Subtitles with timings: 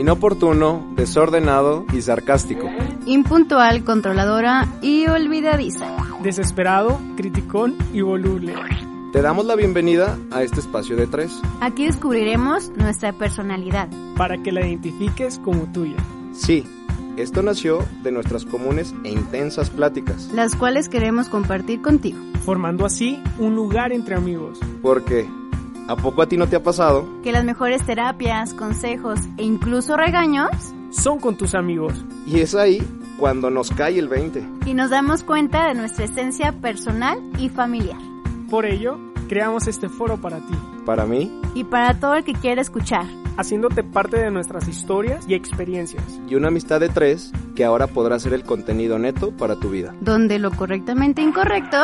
[0.00, 2.68] inoportuno, desordenado y sarcástico.
[3.04, 5.86] Impuntual, controladora y olvidadiza.
[6.22, 8.54] Desesperado, criticón y voluble.
[9.12, 11.38] Te damos la bienvenida a este espacio de tres.
[11.60, 13.88] Aquí descubriremos nuestra personalidad.
[14.16, 15.96] Para que la identifiques como tuya.
[16.32, 16.64] Sí,
[17.16, 20.30] esto nació de nuestras comunes e intensas pláticas.
[20.32, 22.18] Las cuales queremos compartir contigo.
[22.44, 24.60] Formando así un lugar entre amigos.
[24.80, 25.28] Porque,
[25.90, 27.04] ¿a poco a ti no te ha pasado?
[27.24, 30.50] Que las mejores terapias, consejos e incluso regaños
[30.90, 31.92] son con tus amigos.
[32.26, 32.80] Y es ahí
[33.18, 34.46] cuando nos cae el 20.
[34.66, 37.98] Y nos damos cuenta de nuestra esencia personal y familiar.
[38.48, 40.54] Por ello, creamos este foro para ti.
[40.86, 41.40] Para mí.
[41.54, 43.06] Y para todo el que quiera escuchar.
[43.36, 46.04] Haciéndote parte de nuestras historias y experiencias.
[46.28, 49.92] Y una amistad de tres que ahora podrá ser el contenido neto para tu vida.
[50.00, 51.78] Donde lo correctamente incorrecto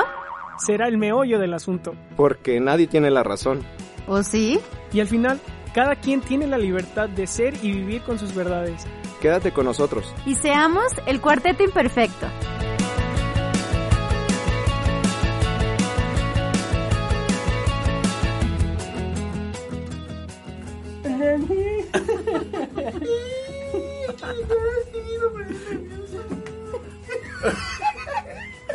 [0.59, 1.95] será el meollo del asunto.
[2.16, 3.62] Porque nadie tiene la razón.
[4.06, 4.60] ¿O sí?
[4.92, 5.41] Y al final,
[5.74, 8.87] cada quien tiene la libertad de ser y vivir con sus verdades.
[9.20, 10.15] Quédate con nosotros.
[10.24, 12.27] Y seamos el cuarteto imperfecto.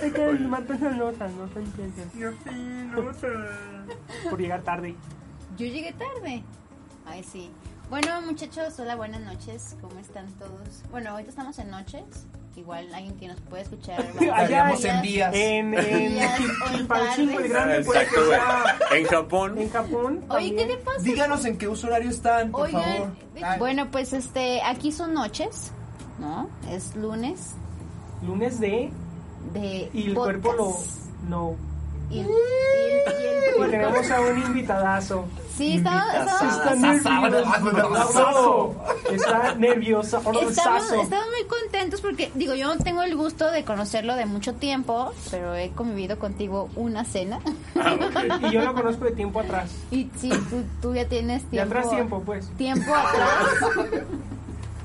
[0.02, 0.34] Es que
[0.98, 2.04] nota, no se entiende.
[2.16, 2.32] Yo
[3.14, 3.28] sí.
[4.30, 4.96] Por llegar tarde.
[5.62, 6.42] Yo llegué tarde.
[7.06, 7.52] Ay, sí.
[7.92, 9.76] Bueno, muchachos, hola, buenas noches.
[9.80, 10.82] ¿Cómo están todos?
[10.90, 12.04] Bueno, ahorita estamos en noches.
[12.56, 14.04] Igual alguien que nos puede escuchar.
[14.34, 15.32] Allá en días.
[15.36, 19.58] En, en, Días o en el Grande, puede que Exacto, sea En Japón.
[19.60, 20.26] En Japón.
[20.30, 21.00] Oye, ¿qué le pasa?
[21.02, 23.10] Díganos en qué uso horario están, por Oigan, favor.
[23.44, 25.72] Ay, bueno, pues este, aquí son noches,
[26.20, 26.50] ¿no?
[26.72, 27.52] Es lunes
[28.26, 28.90] Lunes de.
[29.54, 30.42] de Y el podcast.
[30.42, 31.30] cuerpo lo.
[31.30, 31.56] No.
[32.10, 35.26] Y el, y el- y el Y cuerpo- tenemos a un invitadazo.
[35.58, 38.76] Sí, Está nervioso.
[39.12, 40.18] Está nervioso.
[40.18, 44.54] estamos, estamos muy contentos porque, digo, yo no tengo el gusto de conocerlo de mucho
[44.56, 47.40] tiempo, pero he convivido contigo una cena.
[47.76, 48.40] Ah.
[48.48, 49.72] Y yo lo conozco de tiempo atrás.
[49.92, 51.76] Y sí, tú, tú ya tienes De tiempo.
[51.78, 52.50] atrás tiempo, pues.
[52.58, 53.30] tiempo atrás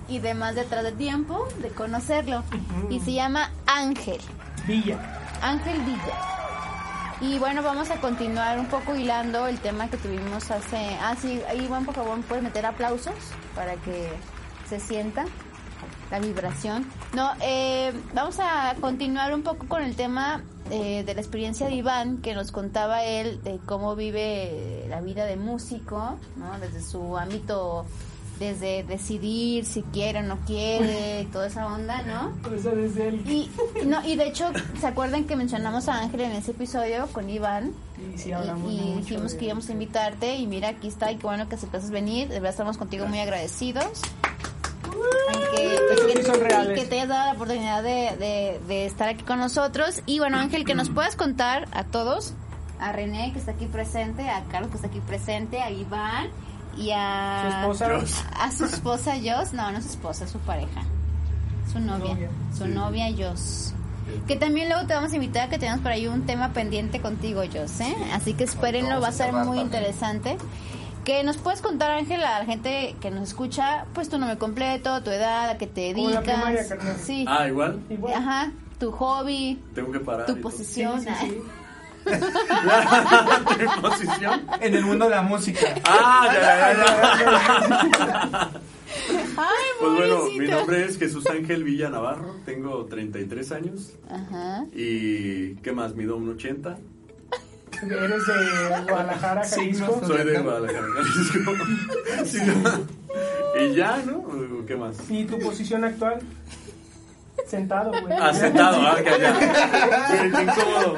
[0.09, 2.43] y de más detrás de tiempo de conocerlo.
[2.91, 4.21] Y se llama Ángel,
[4.67, 4.99] Villa.
[5.43, 6.36] Ángel Villa.
[7.21, 10.99] Y bueno, vamos a continuar un poco hilando el tema que tuvimos hace...
[11.01, 13.15] Ah, sí, Iván, por favor, puedes meter aplausos
[13.55, 14.11] para que
[14.69, 15.25] se sienta
[16.11, 16.87] la vibración.
[17.15, 21.77] No, eh, vamos a continuar un poco con el tema eh, de la experiencia de
[21.77, 26.59] Iván, que nos contaba él de cómo vive la vida de músico, ¿no?
[26.61, 27.87] Desde su ámbito,
[28.39, 32.33] desde decidir si quiere o no quiere, y toda esa onda, ¿no?
[32.55, 33.31] O sea, desde el.
[33.31, 33.51] Y,
[33.87, 37.73] no, y de hecho, ¿se acuerdan que mencionamos a Ángel en ese episodio con Iván?
[38.15, 38.31] Y sí,
[38.69, 41.55] y, y dijimos que íbamos a invitarte y mira, aquí está y qué bueno que
[41.55, 42.29] aceptaste venir.
[42.29, 44.03] De verdad estamos contigo muy agradecidos.
[45.59, 46.79] Esos que, son reales.
[46.81, 50.03] que te hayas dado la oportunidad de, de- de estar aquí con nosotros.
[50.07, 52.35] Y bueno, Ángel, que nos puedas contar a todos,
[52.79, 56.29] a René que está aquí presente, a Carlos que está aquí presente, a Iván
[56.77, 57.89] y a Su esposa.
[57.89, 58.25] Dios.
[58.39, 60.83] a su esposa Jos, no, no es su esposa, es su pareja.
[61.73, 62.15] Su novia.
[62.15, 62.71] novia, Su sí.
[62.71, 63.73] novia Jos.
[64.29, 67.01] Que también luego te vamos a invitar a que tenemos por ahí un tema pendiente
[67.01, 67.95] contigo, Jos, ¿eh?
[68.13, 70.37] Así que espérenlo, va a ser muy interesante.
[71.05, 75.03] Que nos puedes contar, Ángel, a la gente que nos escucha, pues tu nombre completo,
[75.03, 76.69] tu edad, a qué te primaria, dedicas.
[76.69, 76.97] carnal.
[77.05, 77.25] Sí.
[77.29, 77.81] Ah, igual.
[78.15, 78.51] Ajá,
[78.81, 80.27] tu hobby, Tengo que parar.
[80.27, 81.01] tu posición.
[81.01, 81.39] Sí, sí,
[82.07, 83.59] sí.
[83.59, 84.47] ¿Mi posición?
[84.61, 85.75] En el mundo de la música.
[85.85, 86.73] Ah, ya, ya,
[87.99, 88.51] ya.
[89.37, 94.65] Ay, Pues bueno, mi nombre es Jesús Ángel Villa Navarro, tengo 33 años Ajá.
[94.73, 95.95] y ¿qué más?
[95.95, 96.79] Mido un 80.
[97.83, 99.87] Eres de Guadalajara, Jalisco.
[100.01, 100.07] Signos.
[100.07, 101.53] Soy de Guadalajara, Jalisco.
[102.25, 103.61] Sí, ¿no?
[103.63, 104.19] Y ya, ¿no?
[104.19, 104.97] ¿O ¿Qué más?
[105.11, 106.21] ¿Y tu posición actual?
[107.47, 108.13] Sentado, güey.
[108.21, 109.33] Ah, sentado, ah, que ya.
[110.19, 110.97] Güey, qué incómodo.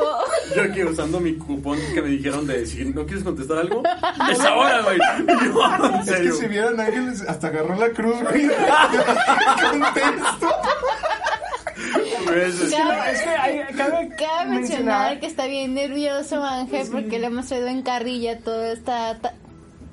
[0.00, 0.20] Oh,
[0.56, 3.82] Yo aquí usando mi cupón que me dijeron de si no quieres contestar algo,
[4.30, 4.98] es ahora, güey.
[5.20, 8.48] Y yo, En Es que si vieron ángeles, hasta agarró la cruz, güey.
[9.70, 10.48] Contesto.
[12.26, 16.90] Güey, es- Cabe- Es que hay, cabe, Cabe mencionar que está bien nervioso Ángel Sí.
[16.92, 19.34] porque le hemos traído en carrilla toda esta ta-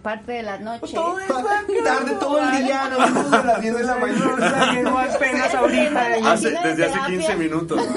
[0.07, 0.93] parte de la noche.
[0.93, 5.03] Todo es tarde, todo el día, nos vimos a las 10 de la O mañana.
[5.13, 6.01] apenas ahorita.
[6.31, 7.05] hace- desde hace terapia.
[7.07, 7.87] 15 minutos.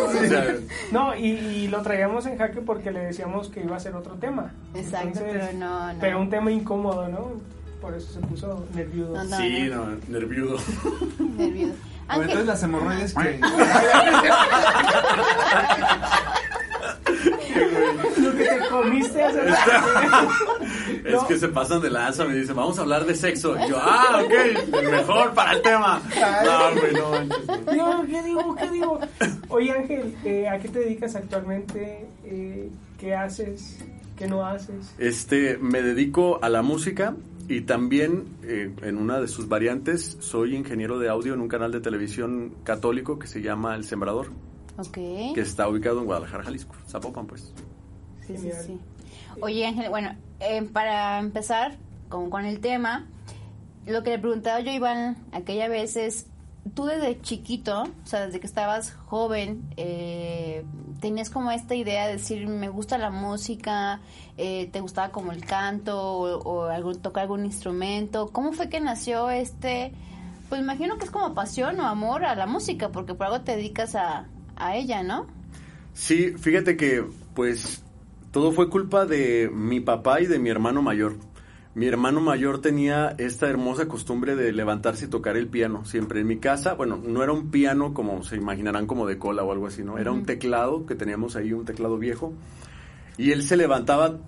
[0.90, 4.14] No, y, y lo traíamos en jaque porque le decíamos que iba a ser otro
[4.14, 4.50] tema.
[4.74, 5.98] Exacto, pero no, no.
[6.00, 7.28] Pero un tema incómodo, ¿no?
[7.80, 9.12] Por eso se puso nervioso.
[9.12, 9.36] No, no.
[9.36, 10.58] sí, no, nerviudo.
[11.38, 11.74] Nervioso.
[12.08, 13.40] Bueno, entonces las hemorroides que...
[18.18, 20.28] Lo que te comiste hace rato.
[21.04, 21.26] Es No.
[21.26, 23.56] que se pasan de lanza, me dicen, vamos a hablar de sexo.
[23.56, 26.00] Y yo, ah, ok, mejor para el tema.
[26.44, 27.46] No, güey, no manches.
[27.46, 27.72] no.
[27.72, 28.54] Digo, ¿qué digo?
[28.56, 29.00] ¿Qué digo?
[29.48, 32.06] Oye, Ángel, eh, ¿a qué te dedicas actualmente?
[32.24, 32.68] Eh,
[32.98, 33.78] ¿Qué haces?
[34.16, 34.94] ¿Qué no haces?
[34.98, 37.14] Este, me dedico a la música
[37.48, 41.72] y también eh, en una de sus variantes soy ingeniero de audio en un canal
[41.72, 44.28] de televisión católico que se llama El Sembrador,
[45.34, 47.52] Que está ubicado en Guadalajara, Jalisco, Zapopan, pues.
[48.26, 48.80] Sí, sí, sí.
[49.40, 51.76] Oye, Ángel, bueno, eh, para empezar
[52.08, 53.06] con, con el tema,
[53.86, 56.26] lo que le preguntaba yo a Iván aquella vez es,
[56.74, 60.64] tú desde chiquito, o sea, desde que estabas joven, eh,
[61.00, 64.00] tenías como esta idea de decir, me gusta la música,
[64.36, 68.28] eh, te gustaba como el canto o, o algún, tocar algún instrumento.
[68.30, 69.92] ¿Cómo fue que nació este,
[70.48, 73.56] pues imagino que es como pasión o amor a la música, porque por algo te
[73.56, 74.26] dedicas a,
[74.60, 75.26] a ella, ¿no?
[75.92, 77.04] Sí, fíjate que
[77.34, 77.82] pues
[78.30, 81.16] todo fue culpa de mi papá y de mi hermano mayor.
[81.74, 86.26] Mi hermano mayor tenía esta hermosa costumbre de levantarse y tocar el piano siempre en
[86.26, 86.74] mi casa.
[86.74, 89.96] Bueno, no era un piano como se imaginarán como de cola o algo así, ¿no?
[89.98, 92.32] Era un teclado que teníamos ahí, un teclado viejo.
[93.16, 94.18] Y él se levantaba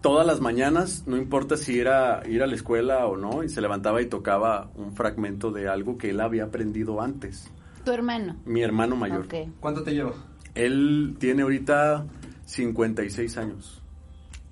[0.00, 3.60] todas las mañanas, no importa si era ir a la escuela o no, y se
[3.60, 7.50] levantaba y tocaba un fragmento de algo que él había aprendido antes.
[7.84, 8.36] Tu hermano.
[8.44, 9.26] Mi hermano mayor.
[9.60, 10.14] ¿Cuánto te lleva?
[10.54, 12.06] Él tiene ahorita
[12.44, 13.82] 56 años.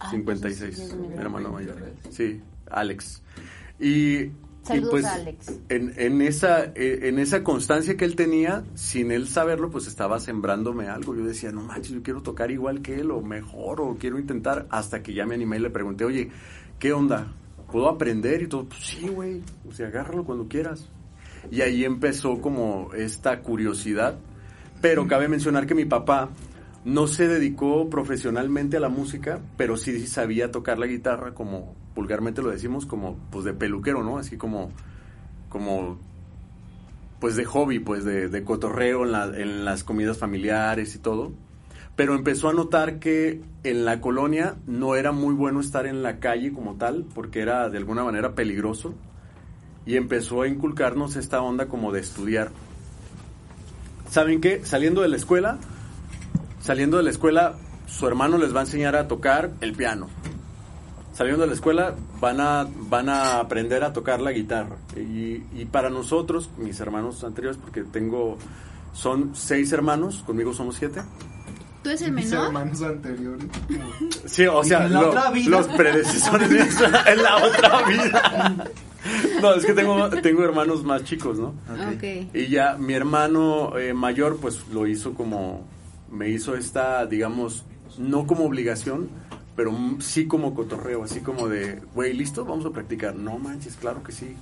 [0.01, 1.77] Ah, 56, pues sí, mi hermano mayor.
[2.11, 2.41] Sí,
[2.71, 3.23] Alex.
[3.81, 4.33] Y, y
[4.63, 5.61] Saludos pues a Alex.
[5.69, 10.21] En, en esa eh, en esa constancia que él tenía, sin él saberlo, pues estaba
[10.21, 11.17] sembrándome algo.
[11.17, 14.67] Yo decía, no manches, yo quiero tocar igual que él o mejor o quiero intentar
[14.71, 16.31] hasta que ya me animé y le pregunté, oye,
[16.79, 17.33] ¿qué onda?
[17.73, 18.43] ¿Puedo aprender?
[18.43, 20.89] Y todo, pues sí, güey, o sea, agárralo cuando quieras.
[21.51, 24.19] Y ahí empezó como esta curiosidad.
[24.81, 26.31] Pero cabe mencionar que mi papá
[26.85, 32.43] no se dedicó profesionalmente a la música, pero sí sabía tocar la guitarra como vulgarmente
[32.43, 34.19] lo decimos, como pues de peluquero, ¿no?
[34.19, 34.71] Así como,
[35.49, 35.99] como
[37.21, 41.33] pues de hobby, pues de, de cotorreo en, la- en las comidas familiares y todo.
[41.97, 46.21] Pero empezó a notar que en la colonia no era muy bueno estar en la
[46.21, 48.95] calle como tal, porque era de alguna manera peligroso.
[49.89, 52.51] Y empezó a inculcarnos esta onda como de estudiar.
[54.11, 54.63] ¿Saben qué?
[54.63, 55.57] Saliendo de la escuela,
[56.61, 57.55] saliendo de la escuela,
[57.87, 60.09] su hermano les va a enseñar a tocar el piano.
[61.15, 64.77] Saliendo de la escuela, van a, van a aprender a tocar la guitarra.
[64.95, 68.37] Y, y para nosotros, mis hermanos anteriores, porque tengo,
[68.93, 71.01] son seis hermanos, conmigo somos siete.
[71.89, 72.47] ¿Tú eres el menor?
[72.49, 73.47] hermanos anteriores.
[74.27, 76.51] Sí, o sea, los predecesores
[77.07, 78.71] en la otra vida.
[79.41, 81.55] No, es que tengo, tengo hermanos más chicos, ¿no?
[81.95, 82.35] Ok.
[82.35, 85.67] Y ya mi hermano eh, mayor, pues lo hizo como,
[86.11, 87.65] me hizo esta, digamos,
[87.97, 89.09] no como obligación,
[89.57, 92.45] pero mm, sí como cotorreo, así como de, güey, ¿listo?
[92.45, 93.17] Vamos a practicar.
[93.17, 94.37] No manches, claro que sí.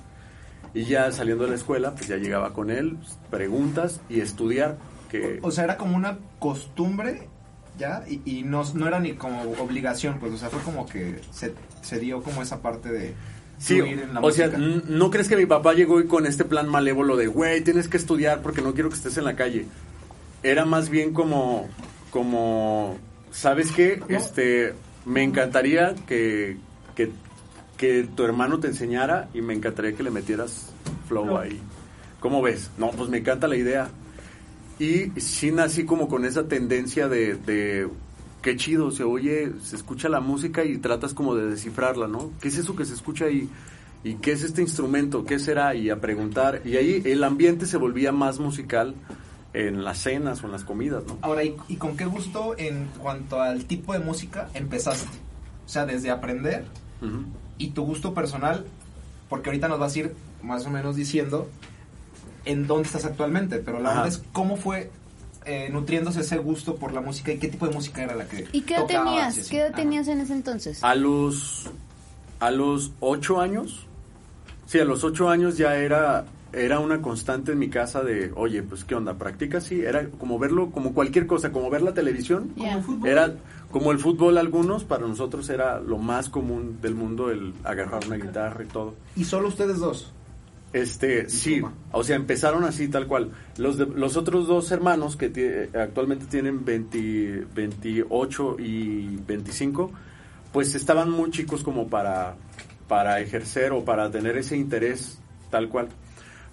[0.73, 2.97] Y ya saliendo de la escuela, pues ya llegaba con él,
[3.29, 4.77] preguntas y estudiar.
[5.09, 7.29] Que, O sea, era como una costumbre,
[7.77, 8.03] ¿ya?
[8.07, 11.53] Y, y no, no era ni como obligación, pues, o sea, fue como que se,
[11.81, 13.13] se dio como esa parte de
[13.59, 14.83] Sí, en la o sea, música.
[14.87, 17.97] ¿no crees que mi papá llegó y con este plan malévolo de, güey, tienes que
[17.97, 19.65] estudiar porque no quiero que estés en la calle?
[20.43, 21.67] Era más bien como,
[22.11, 22.97] como,
[23.31, 24.01] ¿sabes qué?
[24.09, 24.73] Este,
[25.05, 26.57] me encantaría que,
[26.95, 27.11] que,
[27.77, 30.67] que tu hermano te enseñara y me encantaría que le metieras
[31.07, 31.37] flow Flow.
[31.39, 31.59] ahí.
[32.19, 32.69] ¿Cómo ves?
[32.77, 33.89] No, pues me encanta la idea.
[34.79, 37.89] Y sí nací como con esa tendencia de, de
[38.41, 42.31] qué chido, se oye, se escucha la música y tratas como de descifrarla, ¿no?
[42.39, 43.49] ¿Qué es eso que se escucha ahí?
[44.03, 45.25] ¿Y qué es este instrumento?
[45.25, 45.73] ¿Qué será?
[45.73, 46.61] Y a preguntar.
[46.63, 48.93] Y ahí el ambiente se volvía más musical
[49.53, 51.17] en las cenas o en las comidas, ¿no?
[51.21, 55.07] Ahora, ¿y, y con qué gusto en cuanto al tipo de música empezaste?
[55.65, 56.65] O sea, desde aprender
[57.01, 57.23] Ujú.
[57.57, 58.65] y tu gusto personal,
[59.27, 61.49] porque ahorita nos vas a ir más o menos diciendo
[62.47, 64.89] en dónde estás actualmente, pero la verdad es cómo fue
[65.45, 68.47] eh, nutriéndose ese gusto por la música y qué tipo de música era la que
[68.51, 69.47] ¿Y qué edad tenías?
[69.49, 70.83] ¿Qué edad tenías en ese entonces?
[70.83, 71.69] A los,
[72.39, 73.85] a los ocho años,
[74.65, 78.63] sí, a los ocho años ya era, era una constante en mi casa de, oye,
[78.63, 79.15] pues, ¿qué onda?
[79.15, 79.81] ¿Practica así?
[79.81, 82.53] Era como verlo, como cualquier cosa, como ver la televisión.
[83.05, 83.33] Era
[83.71, 88.15] como el fútbol algunos, para nosotros era lo más común del mundo el agarrar una
[88.15, 88.95] guitarra y todo.
[89.17, 90.13] ¿Y solo ustedes dos?
[90.73, 93.31] Este, sí, o sea, empezaron así tal cual.
[93.57, 99.91] Los, de- los otros dos hermanos que tie- actualmente tienen 20 28 y 25,
[100.51, 102.35] pues estaban muy chicos como para,
[102.87, 105.19] para ejercer o para tener ese interés
[105.49, 105.87] tal cual.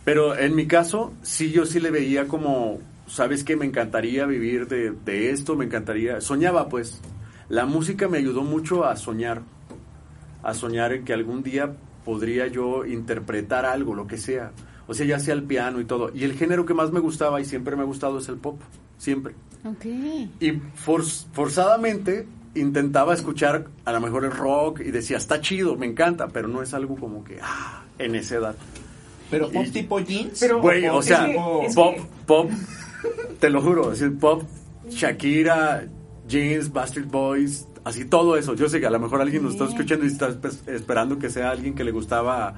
[0.05, 2.79] Pero en mi caso, sí, yo sí le veía como,
[3.09, 3.57] ¿sabes qué?
[3.57, 7.01] Me encantaría vivir de, de esto, me encantaría, soñaba pues.
[7.49, 9.43] La música me ayudó mucho a soñar
[10.43, 11.73] a soñar en que algún día
[12.05, 14.53] podría yo interpretar algo, lo que sea.
[14.87, 16.11] O sea, ya sea el piano y todo.
[16.15, 18.61] Y el género que más me gustaba y siempre me ha gustado es el pop.
[18.99, 19.35] Siempre.
[19.65, 19.85] Ok.
[20.41, 25.87] Y for- forzadamente intentaba escuchar a lo mejor el rock y decía, está chido, me
[25.87, 28.55] encanta, pero no es algo como que, ah, en esa edad.
[29.31, 30.39] Pero pop Y- tipo jeans.
[30.39, 32.51] Pero- Güey, o sea, que- es pop, que- pop,
[33.41, 34.43] te lo juro, es decir, pop,
[34.89, 35.85] Shakira,
[36.29, 38.55] Jeans, Bastard Boys, así todo eso.
[38.55, 41.31] Yo sé que a lo mejor alguien nos está escuchando y está espe- esperando que
[41.31, 42.55] sea alguien que le gustaba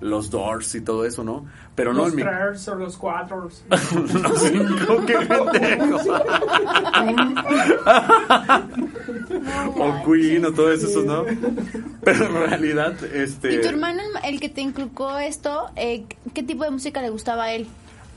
[0.00, 1.44] los Doors y todo eso, ¿no?
[1.74, 2.22] Pero no los en mi...
[2.22, 3.64] O los Cuatros.
[3.68, 5.98] los cinco, qué pendejo.
[9.76, 11.24] o Queen o todo eso, ¿no?
[12.04, 13.54] Pero en realidad, este...
[13.54, 17.10] ¿Y tu hermano, el- el que te inculcó esto, eh, qué tipo de música le
[17.10, 17.66] gustaba a él?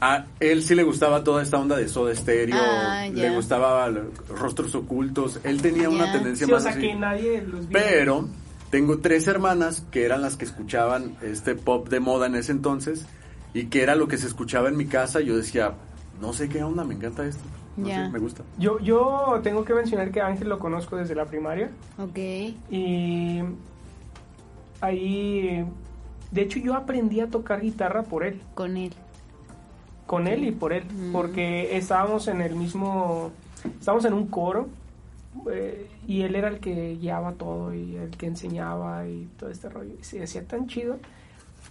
[0.04, 3.88] A él sí le gustaba toda esta onda de Soda Stereo, Ah, le gustaba
[4.30, 6.82] Rostros Ocultos, él tenía una tendencia Sí, o más sea así.
[6.82, 7.80] que nadie los vio.
[7.80, 8.28] Pero
[8.72, 13.06] tengo tres hermanas que eran las que escuchaban este pop de moda en ese entonces
[13.54, 15.20] y que era lo que se escuchaba en mi casa.
[15.22, 15.74] Yo decía,
[16.20, 17.44] no sé qué onda, me encanta esto.
[17.78, 18.06] No Ya.
[18.06, 18.44] sé, me gusta.
[18.58, 21.70] Yo, yo tengo que mencionar que a Ángel lo conozco desde la primaria.
[22.00, 22.18] Ok.
[22.72, 23.42] Y
[24.82, 25.64] ahí,
[26.32, 28.94] de hecho yo aprendí a tocar guitarra por él, Con él.
[30.12, 31.14] Con él y por él, Mm.
[31.14, 33.32] porque estábamos en el mismo,
[33.80, 34.68] estábamos en un coro
[35.50, 39.70] eh, y él era el que guiaba todo y el que enseñaba y todo este
[39.70, 39.94] rollo.
[39.98, 40.98] Y se hacía tan chido.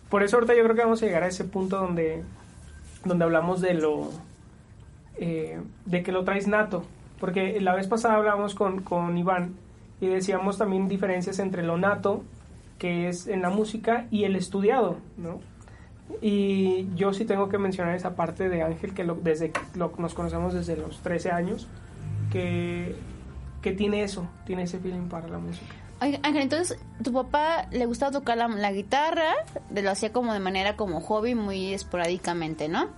[0.08, 2.22] Por eso ahorita yo creo que vamos a llegar a ese punto donde,
[3.04, 4.08] donde hablamos de lo,
[5.18, 6.82] eh, de que lo traes nato.
[7.20, 9.54] Porque la vez pasada hablábamos con, con Iván
[10.00, 12.22] y decíamos también diferencias entre lo nato,
[12.78, 15.40] que es en la música, y el estudiado, ¿no?
[16.22, 19.92] Y yo sí tengo que mencionar esa parte de Ángel, que lo- desde que lo-
[19.98, 21.66] nos conocemos desde los 13 años,
[22.30, 22.96] que,
[23.62, 25.66] que tiene eso, tiene ese feeling para la música.
[26.00, 29.32] Ángel, entonces, tu papá le gustaba tocar la, la guitarra,
[29.70, 32.88] de- lo hacía como de manera como hobby, muy esporádicamente, ¿no?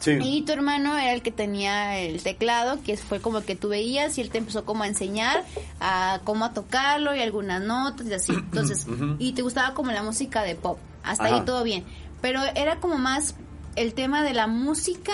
[0.00, 0.16] Sí.
[0.22, 4.16] Y tu hermano era el que tenía el teclado, que fue como que tú veías
[4.16, 5.42] y él te empezó como a enseñar
[5.80, 8.32] a cómo a tocarlo y algunas notas y así.
[8.52, 8.86] Entonces,
[9.18, 10.78] y te gustaba como la música de pop.
[11.08, 11.34] Hasta Ajá.
[11.36, 11.84] ahí todo bien.
[12.20, 13.34] Pero era como más
[13.76, 15.12] el tema de la música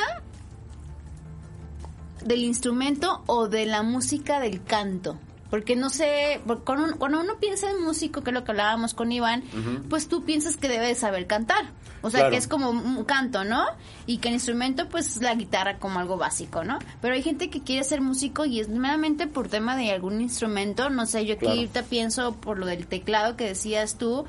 [2.24, 5.18] del instrumento o de la música del canto.
[5.50, 8.50] Porque no sé, por- cuando uno, cuando uno piensa en músico, que es lo que
[8.52, 9.44] hablábamos con Iván,
[9.88, 11.70] pues tú piensas que debe de saber cantar.
[12.02, 12.32] O sea, Claro.
[12.32, 13.64] que es como un canto, ¿no?
[14.06, 16.78] Y que el instrumento, pues la guitarra como algo básico, ¿no?
[17.00, 20.90] Pero hay gente que quiere ser músico y es meramente por tema de algún instrumento.
[20.90, 21.56] No sé, yo aquí Claro.
[21.60, 24.24] ahorita pienso por lo del teclado que decías tú,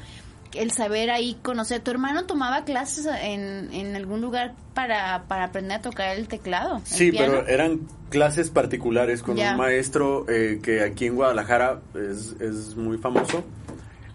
[0.57, 1.81] el saber ahí conocer.
[1.81, 6.77] ¿Tu hermano tomaba clases en, en algún lugar para, para aprender a tocar el teclado?
[6.77, 7.33] el Sí, piano?
[7.35, 9.51] pero eran clases particulares con Ya.
[9.51, 13.43] un maestro eh, que aquí en Guadalajara es, es muy famoso.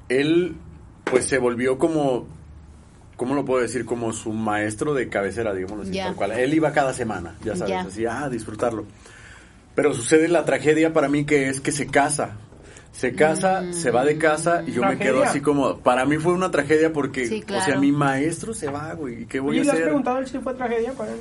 [0.09, 0.55] Él,
[1.05, 2.27] pues, se volvió como,
[3.17, 3.85] ¿cómo lo puedo decir?
[3.85, 6.07] Como su maestro de cabecera, digamos así, Ya.
[6.07, 6.33] tal cual.
[6.33, 8.87] Él iba cada semana, ya sabes, así, ah, disfrutarlo.
[9.75, 12.37] Pero sucede la tragedia para mí que es que se casa.
[12.93, 13.73] Se casa, Mm.
[13.73, 15.79] se va de casa y yo me quedo así como...
[15.79, 17.81] Para mí fue una tragedia porque, Sí, o sea, claro.
[17.81, 19.85] mi maestro se va, güey, ¿y qué voy Oye, a ¿le has hacer?
[19.87, 21.19] preguntado si fue tragedia para él?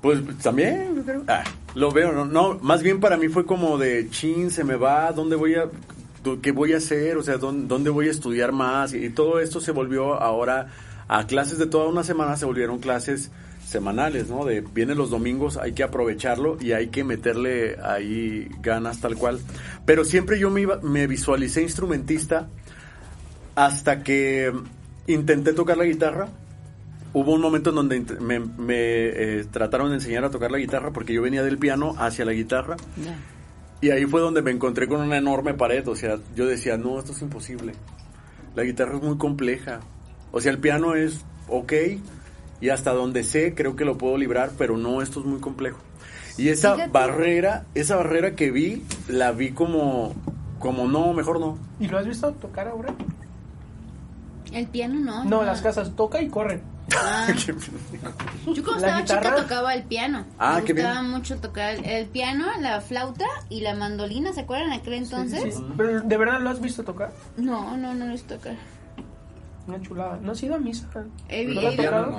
[0.00, 1.22] Pues también, yo creo.
[1.28, 4.76] Ah, lo veo, no, no, más bien para mí fue como de, chin, se me
[4.76, 5.64] va, ¿dónde voy a,
[6.40, 7.18] qué voy a hacer?
[7.18, 8.94] O sea, ¿dónde, dónde voy a estudiar más?
[8.94, 10.68] Y, todo esto se volvió ahora
[11.08, 13.30] a clases de toda una semana, se volvieron clases
[13.70, 14.44] semanales, ¿no?
[14.44, 19.38] De, vienen los domingos, hay que aprovecharlo y hay que meterle ahí ganas tal cual.
[19.86, 22.48] Pero siempre yo me, iba- me visualicé instrumentista
[23.54, 24.52] hasta que
[25.06, 26.28] intenté tocar la guitarra
[27.12, 30.92] hubo un momento en donde me, me, eh, trataron de enseñar a tocar la guitarra
[30.92, 32.76] porque yo venía del piano hacia la guitarra
[33.80, 36.98] y ahí fue donde me encontré con una enorme pared, o sea, yo decía, no,
[36.98, 37.72] esto es imposible.
[38.54, 39.80] La guitarra es muy compleja.
[40.32, 41.72] O sea, el piano es ok
[42.60, 45.78] y hasta donde sé creo que lo puedo librar, pero no, esto es muy complejo.
[46.36, 46.90] Y esa Fíjate.
[46.92, 50.14] barrera, esa barrera que vi, la vi como,
[50.58, 51.58] como no, mejor no.
[51.78, 52.94] ¿Y lo has visto tocar ahora?
[54.52, 55.24] El piano no.
[55.24, 56.60] No, las casas toca y corre.
[56.96, 57.28] Ah.
[57.36, 60.24] Yo cuando La estaba chica tocaba el piano.
[60.38, 60.86] Ah, Me qué bien.
[60.86, 65.40] gustaba mucho tocar el, el piano, la flauta y la mandolina, ¿se acuerdan aquel entonces?
[65.42, 65.64] Sí, sí.
[65.76, 67.12] Pero de verdad lo has visto tocar.
[67.36, 68.56] No, no, no lo sé tocar.
[69.66, 70.18] Una chulada.
[70.22, 70.88] No has ido a misa.
[71.28, 71.46] He,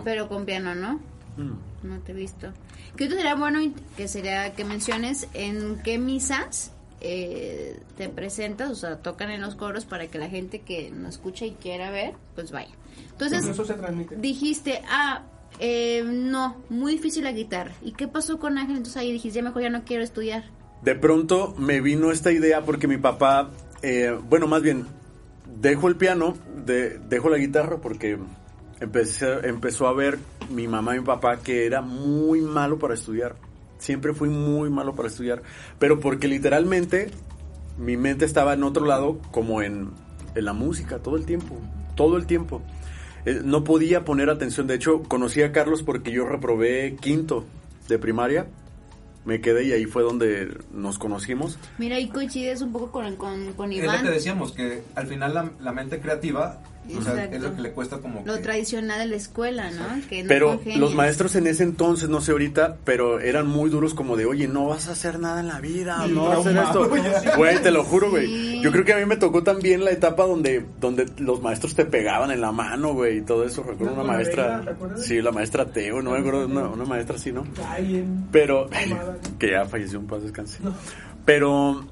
[0.03, 0.99] pero con piano, ¿no?
[1.37, 1.87] Mm.
[1.87, 2.51] No te he visto.
[2.95, 3.59] Que ahorita sería bueno
[3.97, 9.55] que sería que menciones en qué misas eh, te presentas, o sea, tocan en los
[9.55, 12.71] coros para que la gente que nos escucha y quiera ver, pues vaya.
[13.11, 14.15] Entonces, Incluso se transmite.
[14.17, 15.23] dijiste, ah,
[15.59, 17.71] eh, no, muy difícil la guitarra.
[17.81, 18.77] ¿Y qué pasó con Ángel?
[18.77, 20.43] Entonces ahí dijiste, ya mejor ya no quiero estudiar.
[20.83, 23.49] De pronto me vino esta idea porque mi papá,
[23.81, 24.85] eh, bueno, más bien,
[25.59, 28.17] dejo el piano, de, dejo la guitarra porque
[28.79, 33.35] empecé, empezó a ver mi mamá y mi papá que era muy malo para estudiar.
[33.77, 35.41] Siempre fui muy malo para estudiar.
[35.79, 37.09] Pero porque literalmente
[37.77, 39.89] mi mente estaba en otro lado, como en,
[40.35, 41.57] en la música, todo el tiempo.
[41.95, 42.61] Todo el tiempo.
[43.25, 44.67] Eh, no podía poner atención.
[44.67, 47.45] De hecho, conocí a Carlos porque yo reprobé quinto
[47.87, 48.47] de primaria.
[49.25, 51.59] Me quedé y ahí fue donde nos conocimos.
[51.77, 54.03] Mira, ahí coincides un poco con, con, con Es lo Iván.
[54.03, 56.59] que decíamos, que al final la, la mente creativa
[56.97, 60.07] o sea, es lo que le cuesta como Lo que- tradicional de la escuela, ¿no?
[60.09, 63.93] Que no Pero los maestros en ese entonces, no sé ahorita, pero eran muy duros
[63.93, 66.39] como de, oye, no vas a hacer nada en la vida, Sí, no vas a
[66.41, 67.37] hacer esto.
[67.37, 68.27] Güey, te lo juro, güey.
[68.27, 68.61] Sí.
[68.61, 71.85] Yo creo que a mí me tocó también la etapa donde, donde los maestros te
[71.85, 73.63] pegaban en la mano, güey, y todo eso.
[73.63, 74.63] Recuerdo No, una maestra,
[74.97, 77.43] sí, la maestra Teo, no me acuerdo, una, una maestra así, ¿no?
[78.31, 78.69] Pero,
[79.39, 80.59] que ya falleció un paz descanse.
[80.63, 80.73] No.
[81.25, 81.85] Pero,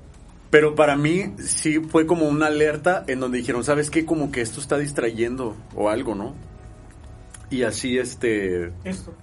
[0.49, 4.05] pero para mí sí fue como una alerta en donde dijeron, ¿sabes qué?
[4.05, 6.33] Como que esto está distrayendo o algo, ¿no?
[7.49, 9.13] Y así, este, Esto.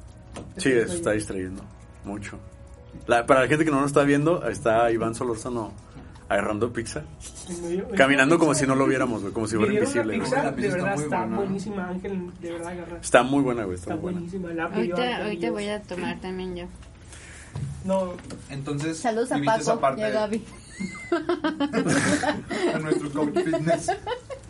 [0.57, 1.63] sí, Esto eso está distrayendo
[2.05, 2.39] mucho.
[3.07, 5.73] La- para la gente que no nos está viendo, está Iván Solórzano
[6.29, 7.05] agarrando pizza,
[7.97, 8.63] caminando como pizza.
[8.65, 10.19] si no lo viéramos, güey, como si fuera invisible.
[10.19, 11.37] pizza, La de verdad muy está buena.
[11.37, 12.99] buenísima, Ángel, de verdad agarra.
[13.01, 14.19] Está muy buena, güey, está, Está muy buena.
[14.19, 14.53] buenísima.
[14.53, 16.65] La pidió Ahorita, ahorita voy a tomar también yo.
[17.85, 18.15] No,
[18.51, 20.45] Entonces, Saludos a Paco y a Gaby.
[22.75, 23.91] A nuestro coach fitness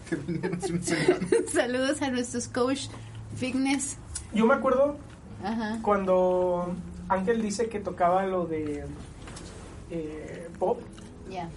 [0.08, 1.48] que.
[1.52, 2.88] Saludos a nuestros coach
[3.36, 3.96] fitness.
[4.32, 4.96] yo me acuerdo
[5.44, 5.78] Ajá.
[5.82, 6.74] cuando
[7.08, 8.84] Ángel dice que tocaba lo de
[9.90, 10.80] eh, pop.
[11.30, 11.48] Ya.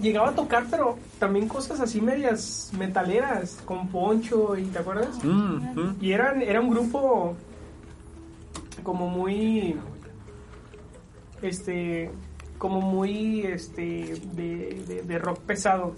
[0.00, 5.22] Llegaba a tocar, pero también cosas así medias metaleras, con poncho, y ¿te acuerdas?
[5.22, 5.96] Mm, mm.
[6.00, 7.36] Y eran, era un grupo
[8.82, 9.76] como muy,
[11.42, 12.10] este,
[12.62, 15.96] como muy, este, de, de- de rock pesado.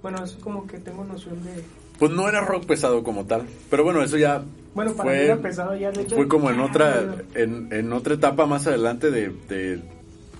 [0.00, 1.62] Bueno, eso como que tengo noción de...
[1.98, 4.42] Pues no era rock pesado como tal, pero bueno, eso ya
[4.74, 6.16] Bueno, para fue, mí era pesado ya, de hecho.
[6.16, 9.82] fue como en otra en, en otra etapa más adelante de, de-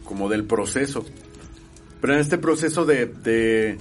[0.07, 1.05] como del proceso
[2.01, 3.77] pero en este proceso de, de,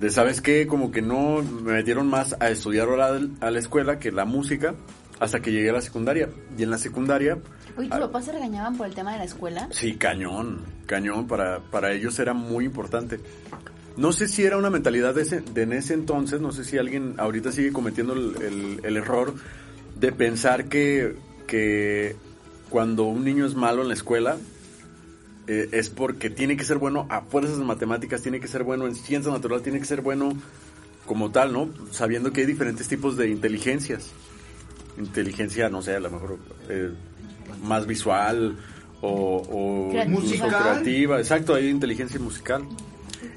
[0.00, 3.58] de, sabes qué como que no me metieron más a estudiar a la, a la
[3.58, 4.74] escuela que la música
[5.20, 7.38] hasta que llegué a la secundaria y en la secundaria
[7.78, 9.68] Oye, ¿tus papás se regañaban por el tema de la escuela?
[9.70, 13.20] sí cañón cañón para para ellos era muy importante
[13.96, 16.78] no sé si era una mentalidad de, ese, de en ese entonces, no sé si
[16.78, 19.34] alguien ahorita sigue cometiendo el, el- el error
[19.98, 21.16] de pensar que,
[21.48, 22.14] que
[22.70, 24.36] cuando un niño es malo en la escuela
[25.48, 28.86] eh, es porque tiene que ser bueno a fuerzas en matemáticas, tiene que ser bueno
[28.86, 30.32] en ciencia natural, tiene que ser bueno
[31.04, 31.68] como tal, ¿no?
[31.90, 34.10] Sabiendo que hay diferentes tipos de inteligencias.
[34.96, 36.38] Inteligencia, no sé, a lo mejor
[36.68, 36.92] eh,
[37.62, 38.56] más visual
[39.00, 40.14] o, o Creativa.
[40.16, 40.62] incluso Musical.
[40.62, 41.18] creativa.
[41.18, 42.64] Exacto, hay inteligencia musical.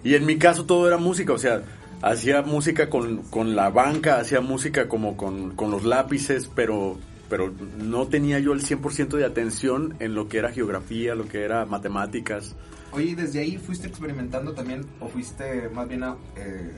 [0.03, 1.63] Y en mi caso todo era música, o sea,
[2.01, 6.97] hacía música con, con la banca, hacía música como con, con los lápices, pero,
[7.29, 11.43] pero no tenía yo el 100% de atención en lo que era geografía, lo que
[11.43, 12.55] era matemáticas.
[12.91, 16.71] Oye, ¿y desde ahí fuiste experimentando también o fuiste más bien a, eh,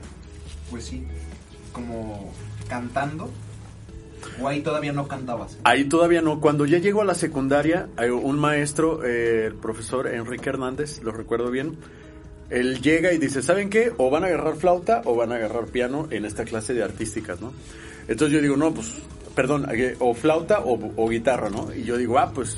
[0.70, 1.04] pues sí,
[1.72, 2.32] como
[2.68, 3.30] cantando?
[4.40, 5.58] ¿O ahí todavía no cantabas?
[5.64, 6.40] Ahí todavía no.
[6.40, 7.88] Cuando ya llego a la secundaria,
[8.22, 11.76] un maestro, eh, el profesor Enrique Hernández, lo recuerdo bien,
[12.50, 13.92] él llega y dice, ¿saben qué?
[13.96, 17.40] O van a agarrar flauta o van a agarrar piano en esta clase de artísticas,
[17.40, 17.52] ¿no?
[18.06, 18.92] Entonces yo digo, no, pues,
[19.34, 21.74] perdón, eh, o flauta o, o guitarra, ¿no?
[21.74, 22.56] Y yo digo, ah, pues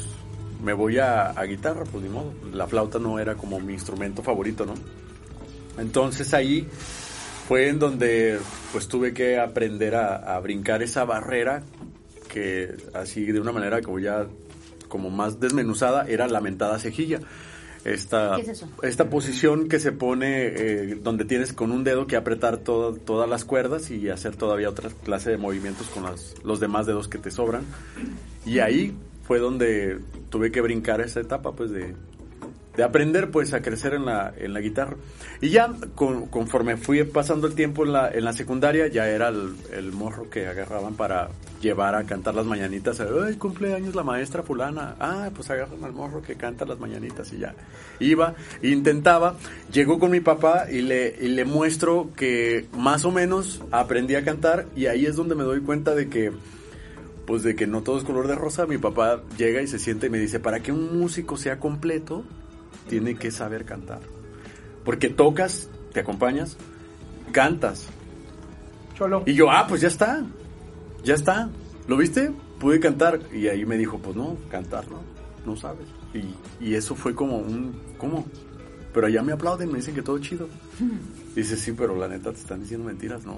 [0.63, 2.33] me voy a, a guitarra, pues ni modo.
[2.53, 4.75] La flauta no era como mi instrumento favorito, ¿no?
[5.79, 6.67] Entonces ahí
[7.49, 8.39] fue en donde
[8.73, 11.63] pues tuve que aprender a, a brincar esa barrera
[12.29, 14.27] que así de una manera como ya
[14.89, 17.21] como más desmenuzada era la mentada cejilla.
[17.85, 18.69] Esta, ¿Qué es eso?
[18.83, 23.29] esta posición que se pone eh, donde tienes con un dedo que apretar todo- todas
[23.31, 27.19] las cuerdas y hacer todavía otra clase de movimientos con las- los demás dedos que
[27.19, 27.63] te sobran.
[28.45, 29.99] Y ahí fue donde
[30.31, 31.95] tuve que brincar esa etapa pues de,
[32.77, 34.97] de aprender pues a crecer en la, en la guitarra.
[35.41, 39.29] Y ya con- conforme fui pasando el tiempo en la, en la secundaria, ya era
[39.29, 41.29] el, el morro que agarraban para
[41.61, 43.01] llevar a cantar las mañanitas.
[43.01, 44.95] ¡Ay, cumpleaños la maestra fulana!
[45.01, 47.55] Ah, pues agarran al morro que canta las mañanitas y ya.
[47.99, 49.37] Iba, intentaba,
[49.73, 54.25] llegó con mi papá y le, y le muestro que más o menos aprendí a
[54.25, 56.33] cantar y ahí es donde me doy cuenta de que
[57.27, 60.07] pues de que no todo es color de rosa, mi papá llega y se siente
[60.07, 62.23] y me dice, para que un músico sea completo,
[62.89, 64.01] tiene que saber cantar.
[64.85, 66.57] Porque tocas, te acompañas,
[67.33, 67.89] cantas.
[68.97, 69.23] Cholo.
[69.27, 70.25] Y yo, ah, pues ya está,
[71.05, 71.51] ya está.
[71.87, 72.33] ¿Lo viste?
[72.59, 73.21] Pude cantar.
[73.33, 75.01] Y ahí me dijo, pues no, cantar no,
[75.45, 75.87] no sabes.
[76.15, 78.27] Y, y eso fue como un, ¿cómo?
[78.95, 80.49] Pero allá me aplauden, me dicen que todo chido.
[81.37, 83.37] Dice, sí, pero la neta te están diciendo mentiras, no,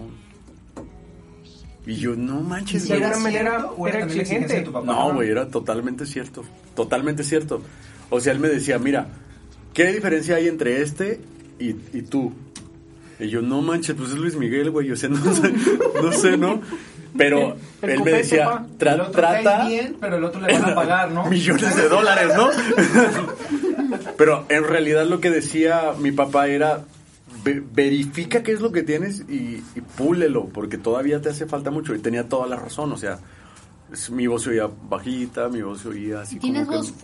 [1.84, 3.02] Y yo, no manches, güey.
[3.02, 4.60] era exigencia de exigente.
[4.60, 4.86] tu papá?
[4.86, 6.44] No, güey, era totalmente cierto.
[6.76, 7.60] Totalmente cierto.
[8.08, 9.08] O sea, él me decía, mira,
[9.74, 11.20] ¿qué diferencia hay entre este
[11.58, 12.32] y, y tú?
[13.20, 14.90] Y yo, no manches, pues es Luis Miguel, güey.
[14.92, 15.52] O sea, no sé,
[16.02, 16.60] no sé, ¿no?
[17.16, 18.66] Pero El él me decía.
[18.78, 21.26] "Tra- el otro cae trata bien, pero el otro le van a pagar, ¿no?
[21.28, 22.50] millones de dólares, ¿no?
[24.16, 26.84] Pero en realidad lo que decía mi papá era,
[27.44, 31.70] "Ve- verifica qué es lo que tienes y, y púlelo, porque todavía te hace falta
[31.70, 31.94] mucho.
[31.94, 33.18] Y tenía toda la razón, o sea,
[34.10, 36.98] mi voz se oía bajita, mi voz se oía así Tienes como voz que...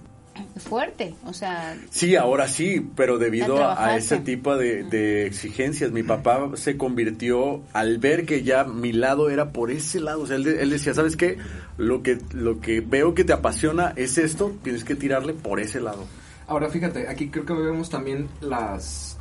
[0.56, 6.02] fuerte, o sea, Sí, ahora sí, pero debido a, ese tipo de, de exigencias, mi
[6.02, 10.22] papá se convirtió al ver que ya mi lado era por ese lado.
[10.22, 11.38] O sea, él decía, ¿sabes qué?
[11.76, 15.80] Lo que, lo que veo que te apasiona es esto, tienes que tirarle por ese
[15.80, 16.04] lado.
[16.46, 19.16] Ahora fíjate, aquí creo que vemos también las,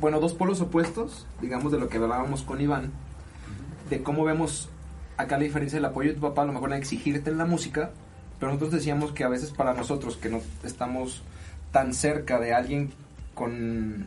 [0.00, 2.90] bueno, dos polos opuestos, digamos, de lo que hablábamos con Iván,
[3.90, 4.70] de cómo vemos
[5.16, 7.44] acá la diferencia del apoyo de tu papá, a lo mejor en exigirte en la
[7.44, 7.90] música,
[8.38, 11.22] pero nosotros decíamos que a veces para nosotros que no estamos
[11.72, 12.90] tan cerca de alguien
[13.34, 14.06] con,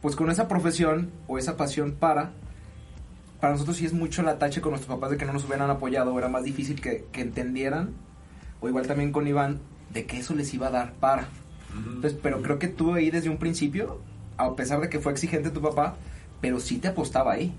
[0.00, 2.32] pues con esa profesión o esa pasión para,
[3.40, 5.70] para nosotros sí es mucho la tache con nuestros papás de que no nos hubieran
[5.70, 7.90] apoyado, era más difícil que, que entendieran,
[8.60, 9.60] o igual también con Iván,
[9.92, 11.28] de que eso les iba a dar para.
[11.76, 14.00] Entonces, pero creo que tú ahí desde un principio,
[14.36, 15.96] a pesar de que fue exigente tu papá,
[16.40, 17.52] pero sí te apostaba ahí,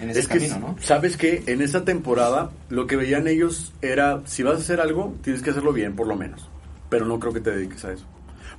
[0.00, 0.76] en ese es que, ¿no?
[0.80, 1.42] ¿sabes qué?
[1.46, 5.50] En esa temporada, lo que veían ellos era, si vas a hacer algo, tienes que
[5.50, 6.48] hacerlo bien, por lo menos.
[6.88, 8.04] Pero no creo que te dediques a eso.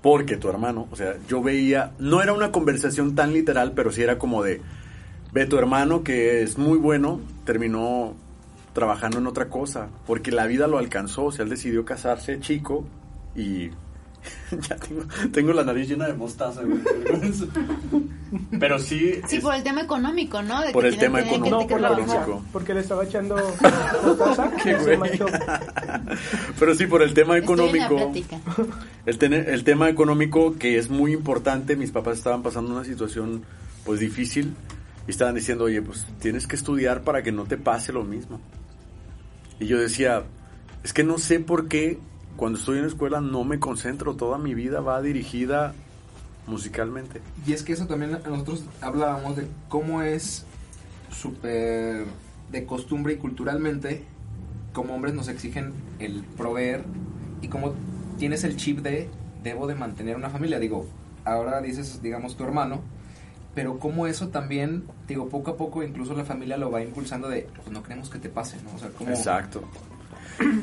[0.01, 4.01] Porque tu hermano, o sea, yo veía, no era una conversación tan literal, pero sí
[4.01, 4.61] era como de,
[5.31, 8.15] ve tu hermano que es muy bueno, terminó
[8.73, 12.85] trabajando en otra cosa, porque la vida lo alcanzó, o sea, él decidió casarse chico
[13.35, 13.71] y
[14.69, 16.79] ya tengo, tengo la nariz llena de mostaza, güey.
[18.59, 20.61] Pero sí, sí es- por el tema económico, ¿no?
[20.61, 21.49] De Por que el tema económico.
[21.61, 22.43] No, por la económico.
[22.51, 23.35] porque le estaba echando
[24.03, 24.99] mostaza Qué güey.
[26.59, 28.13] Pero sí, por el tema Estoy en la económico,
[29.05, 33.43] el, tener- el tema económico que es muy importante, mis papás estaban pasando una situación
[33.85, 34.53] pues difícil
[35.07, 38.41] y estaban diciendo, oye, pues tienes que estudiar para que no te pase lo mismo.
[39.59, 40.23] Y yo decía,
[40.83, 41.97] es que no sé por qué
[42.37, 45.73] cuando estoy en la escuela no me concentro, toda mi vida va dirigida
[46.45, 47.21] musicalmente.
[47.45, 50.45] Y es que eso también nosotros hablábamos de cómo es
[51.11, 52.05] súper
[52.51, 54.03] de costumbre y culturalmente,
[54.71, 56.83] como hombres nos exigen el proveer
[57.41, 57.73] y cómo
[58.17, 59.09] tienes el chip de
[59.43, 60.59] debo de mantener una familia.
[60.59, 60.87] Digo,
[61.25, 62.81] ahora dices, digamos, tu hermano,
[63.55, 67.49] pero cómo eso también, digo, poco a poco incluso la familia lo va impulsando de,
[67.55, 68.75] pues no queremos que te pase, ¿no?
[68.75, 69.09] O sea, como...
[69.09, 69.63] Exacto.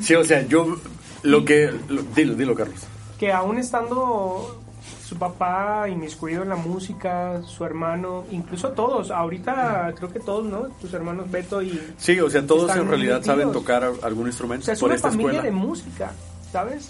[0.01, 0.77] Sí, o sea, yo
[1.23, 1.71] lo que...
[1.89, 2.79] lo- dilo, dilo, Carlos.
[3.19, 4.61] que aún estando
[5.03, 10.63] su papá inmiscuido en la música, su hermano, incluso todos, ahorita creo que todos, ¿no?
[10.81, 11.79] Tus hermanos Beto y...
[11.97, 13.25] Sí, o sea, todos en realidad metidos.
[13.37, 15.43] saben tocar algún O instrumento sea, es por una esta familia escuela.
[15.43, 16.11] de música,
[16.51, 16.89] ¿sabes?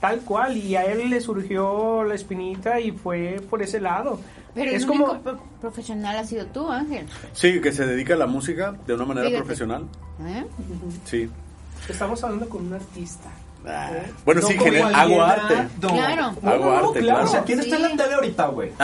[0.00, 4.20] Tal cual, y a él le surgió la espinita y fue por ese lado.
[4.54, 5.20] Pero es el como...
[5.20, 7.06] pro- profesional ha sido tú, Ángel.
[7.32, 9.42] Sí, que se dedica a la música de una manera Fíjate.
[9.44, 9.86] profesional.
[10.24, 10.44] ¿Eh?
[11.04, 11.28] Sí.
[11.88, 13.28] Estamos hablando con un artista.
[13.66, 14.12] Ah, ¿eh?
[14.24, 15.68] Bueno, No sí, como gener- cualquiera, hago arte.
[15.80, 15.88] no.
[15.88, 16.24] Claro.
[16.24, 17.00] Hago No, no, arte, claro.
[17.00, 17.24] claro.
[17.24, 18.72] O sea, ¿quién está en la tele ahorita, güey?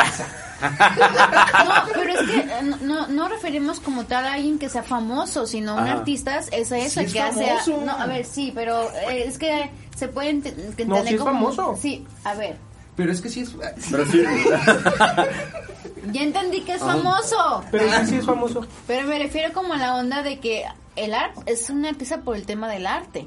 [0.60, 5.46] No, pero es que eh, no, no referimos como tal a alguien que sea famoso,
[5.46, 5.92] sino un Ajá.
[5.92, 7.46] artista es eso, Sí es que hace...
[7.84, 11.14] No, a ver, sí, pero eh, es que se puede ent- que No, entender sí
[11.14, 11.32] es como...
[11.52, 11.78] famoso.
[11.80, 12.56] Sí, a ver,
[12.96, 13.50] Pero es que sí es...
[13.90, 14.24] Pero sí.
[16.12, 17.62] ya entendí que es famoso.
[17.70, 18.66] Pero sí, sí es famoso.
[18.88, 20.64] Pero me refiero como a la onda de que
[21.04, 23.26] el arte es una empieza por el tema del arte,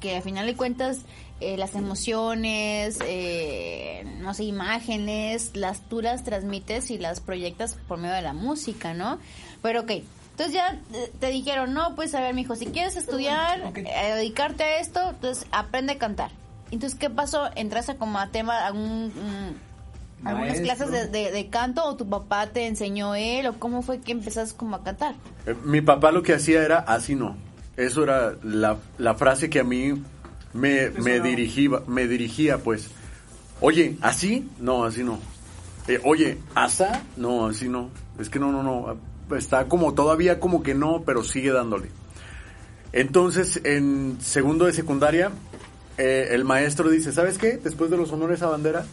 [0.00, 1.00] que al final de cuentas
[1.40, 7.98] eh, las emociones, eh, no sé, imágenes, las tú las transmites y las proyectas por
[7.98, 9.18] medio de la música, ¿no?
[9.60, 9.90] Pero ok,
[10.32, 14.64] entonces ya eh, te dijeron, no, pues a ver, mijo, si quieres estudiar, eh, dedicarte
[14.64, 16.30] a esto, entonces aprende a cantar.
[16.70, 17.50] Entonces, ¿qué pasó?
[17.54, 19.60] ¿Entraste como a tema, a un...
[20.24, 20.64] algunas Maestro.
[20.64, 24.12] clases de, de- de canto o tu papá te enseñó él o cómo fue que
[24.12, 25.14] empezaste como a cantar?
[25.46, 27.36] Eh, Mi papá lo que hacía era así no.
[27.76, 29.94] Eso era la, la frase que a mí
[30.52, 32.90] me, me dirigía, me dirigía, pues.
[33.60, 34.48] Oye, ¿así?
[34.58, 35.18] No, así no.
[35.88, 37.02] Eh, oye, ¿asa?
[37.16, 37.88] No, así no.
[38.18, 38.96] Es que no, no, no.
[39.36, 41.88] Está como todavía como que no, pero sigue dándole.
[42.92, 45.30] Entonces, en segundo de secundaria,
[45.96, 47.56] eh, el maestro dice, ¿sabes qué?
[47.56, 48.84] Después de los honores a bandera,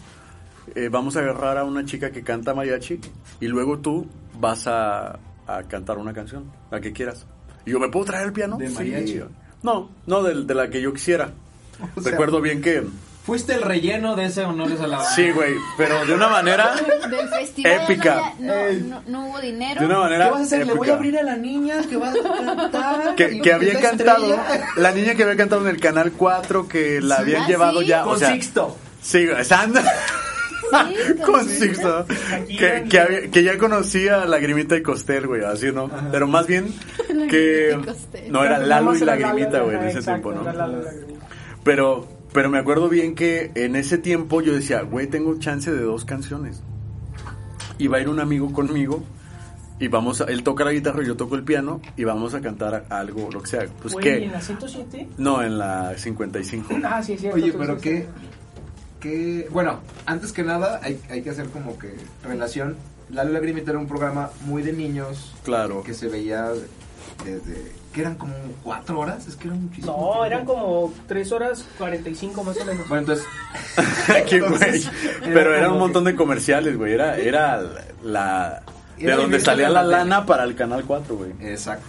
[0.75, 2.99] eh, vamos a agarrar a una chica que canta mariachi
[3.39, 4.08] y luego tú
[4.39, 7.25] vas a, a cantar una canción, la que quieras.
[7.65, 8.58] Y yo, ¿me puedo traer el piano?
[8.58, 8.75] ¿De Sí.
[8.75, 9.21] mariachi?
[9.63, 11.32] No, no, de, de la que yo quisiera.
[11.95, 12.84] O sea, Recuerdo bien que...
[13.25, 16.73] Fuiste el relleno de ese honores a la Sí, güey, pero de una manera
[17.12, 18.34] Del festival Épica.
[18.39, 19.82] No, había- no, no, no hubo dinero.
[19.82, 20.60] de una manera ¿Qué vas a hacer?
[20.65, 20.93] Le voy épica.
[20.93, 23.15] a abrir a la niña que va a cantar.
[23.15, 24.65] que, que había cantado estrella.
[24.77, 27.21] la niña que había cantado en el canal 4 que la Sí.
[27.21, 27.88] habían Ah, llevado ¿sí?
[27.88, 28.77] ya, Con o sea, Sixto.
[29.01, 29.84] Sí, güey, Sandra.
[30.62, 31.45] Sí, con.
[31.45, 32.06] Sixto.
[32.48, 35.89] Que, que, había- que ya conocía Lagrimita y Costel, güey, así, ¿no?
[36.12, 36.67] Pero más bien
[37.30, 37.69] que...
[37.72, 38.32] Lagrimita y Costel.
[38.32, 40.54] No, era Lalo y Lagrimita, güey, en ese exacto, tiempo, ¿no?
[40.58, 41.26] Lalo y Lagrimita.
[41.63, 45.82] Pero, pero me acuerdo bien que en ese tiempo yo decía, güey, tengo chance de
[45.82, 46.62] dos canciones.
[47.78, 49.04] Y va a ir un amigo conmigo
[49.80, 52.41] y vamos a, él toca la guitarra y yo toco el piano y vamos a
[52.41, 53.65] cantar algo, lo que sea.
[53.82, 54.26] Pues qué.
[54.26, 55.08] ¿en la 107?
[55.17, 56.76] No, en la 55.
[56.84, 57.38] Ah, sí, cierto.
[57.38, 58.06] Oye, pero qué,
[58.99, 59.47] qué...
[59.51, 62.75] Bueno, antes que nada hay, hay que hacer como que relación.
[63.12, 65.81] Lalo Lagrimita era un programa muy de niños Claro.
[65.83, 66.49] que se veía
[67.25, 67.71] desde...
[67.91, 68.33] que eran como
[68.63, 69.27] cuatro horas?
[69.27, 70.25] Es que eran muchísimo No, tiempo.
[70.25, 72.88] eran como 3 horas 45 más o menos.
[72.88, 73.25] Bueno, entonces...
[74.29, 74.53] Qué güey.
[74.53, 74.91] entonces,
[75.23, 76.93] Pero era un montón que- de comerciales, güey.
[76.93, 77.62] Era, era
[78.03, 78.62] la...
[78.97, 81.31] De Era donde salía la la lana para el Canal 4, güey.
[81.41, 81.85] Exacto.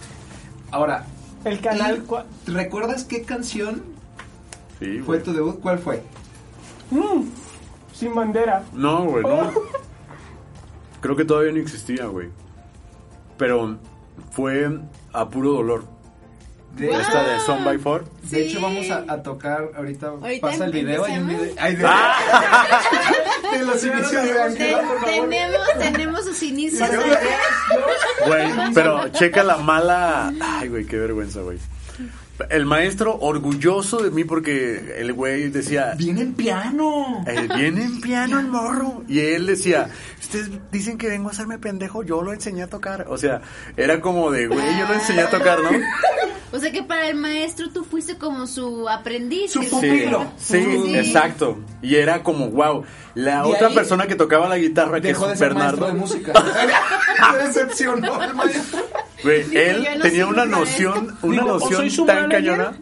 [0.71, 1.05] Ahora,
[1.43, 1.97] El canal...
[1.97, 3.83] ¿y cua- ¿recuerdas qué canción
[4.79, 5.59] Sí, fue tu debut?
[5.59, 6.01] ¿Cuál fue?
[6.91, 7.23] Mm,
[7.93, 8.63] sin bandera.
[8.73, 9.51] No, güey, no.
[11.01, 12.29] Creo que todavía no existía, güey.
[13.37, 13.77] Pero
[14.31, 14.69] fue
[15.13, 15.83] a puro dolor.
[16.75, 18.05] De, Esta de Son by Four.
[18.23, 18.35] de Sí.
[18.49, 20.07] hecho, vamos a, a tocar ahorita.
[20.07, 21.03] Ahorita pasa el video.
[21.03, 21.53] Hay un video.
[21.59, 22.79] Ay, de, Ah.
[23.51, 24.81] de los inicios de Ángela.
[25.03, 26.89] tenemos, tenemos sus inicios.
[28.25, 30.31] Güey, pero checa la mala.
[30.39, 31.57] Ay, güey, qué vergüenza, güey.
[32.49, 37.23] El maestro orgulloso de mí porque el güey decía, Viene en piano.
[37.27, 39.03] Eh, viene en piano el morro.
[39.07, 43.05] Y él decía, ustedes dicen que vengo a hacerme pendejo, yo lo enseñé a tocar.
[43.09, 43.41] O sea,
[43.77, 45.69] era como de, güey, yo lo enseñé a tocar, ¿no?
[46.53, 49.51] O sea que para el maestro tú fuiste como su aprendiz.
[49.51, 50.31] Su Sí, Pupilo.
[50.37, 50.95] sí, Sí.
[50.95, 51.57] exacto.
[51.81, 52.83] Y era como, wow.
[53.15, 55.93] La De otra ahí persona que tocaba la guitarra, que de es ser Bernardo, de
[55.93, 56.33] música.
[57.31, 58.81] Se decepcionó el maestro.
[59.23, 62.73] él no tenía una noción, una Digo, noción tan cañona.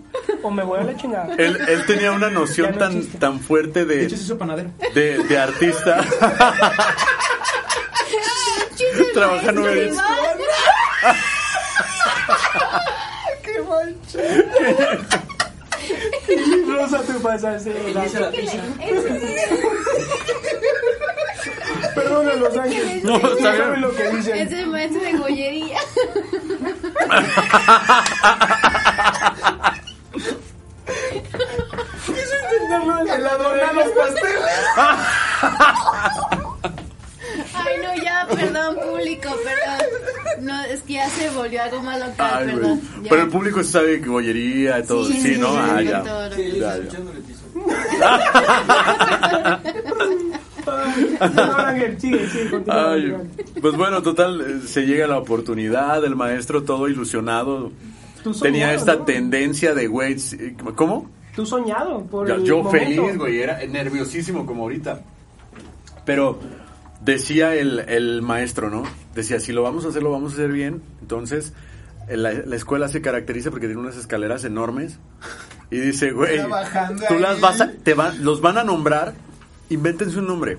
[0.42, 1.34] O me voy a la chingada.
[1.38, 3.18] Él, él tenía una noción no tan, existe.
[3.18, 4.72] tan fuerte De de, hecho, se hizo panadero.
[4.96, 6.04] de, de artista.
[9.14, 9.52] Trabaja.
[13.60, 14.20] ¡Qué mancha!
[16.68, 17.72] Rosa, tú pasaste.
[21.96, 23.04] Perdona, Los Ángeles.
[23.04, 23.58] No, está bien.
[23.58, 24.36] saben lo que dicen.
[24.38, 25.80] Es el maestro de gollería.
[33.16, 34.44] El adornar los pasteles.
[38.40, 40.46] No, ya, perdón, público, perdón.
[40.46, 42.82] No, es que ya se volvió algo más local, Ay, perdón.
[43.04, 43.10] ya.
[43.10, 45.06] Pero el público sí sabe que bollería y todo.
[45.06, 45.52] Sí, ¿no?
[45.52, 46.04] sí, ah, sí, ya.
[46.04, 47.00] todo lo- Ya, ya.
[47.00, 47.10] No.
[52.68, 53.14] Ay,
[53.62, 57.72] pues bueno, total, eh, se llega la oportunidad, el maestro todo ilusionado.
[58.42, 59.06] Tenía esta ¿no?
[59.06, 61.10] tendencia de, güey, sí, ¿cómo?
[61.36, 63.04] Tú soñado por Yo, el yo momento.
[63.04, 65.02] feliz, güey, era nerviosísimo como ahorita.
[66.06, 66.40] Pero
[67.02, 68.84] decía el, el maestro, ¿no?
[69.16, 70.82] Decía, si lo vamos a hacer, lo vamos a hacer bien.
[71.02, 71.54] Entonces,
[72.08, 75.00] en la, la escuela se caracteriza porque tiene unas escaleras enormes.
[75.72, 77.20] Y dice, güey, tú ahí.
[77.20, 79.14] las vas a, te van, los van a nombrar,
[79.70, 80.58] invéntense un nombre.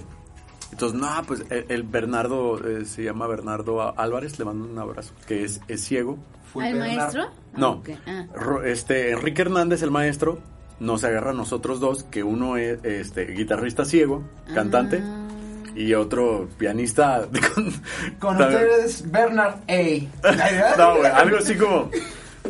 [0.71, 5.13] Entonces, no, pues el, el Bernardo, eh, se llama Bernardo Álvarez, le mando un abrazo,
[5.27, 6.17] que es, es ciego.
[6.53, 6.97] Fue ¿Al Bernardo.
[7.01, 7.31] maestro?
[7.57, 8.27] No, ah.
[8.35, 10.39] Ro- este Enrique Hernández, el maestro,
[10.79, 14.23] nos agarra a nosotros dos, que uno es este guitarrista ciego,
[14.55, 15.27] cantante, Ah.
[15.75, 17.73] Y otro pianista con,
[18.19, 20.77] Con ustedes, Bernard A.
[20.79, 21.91] No, güey, algo así como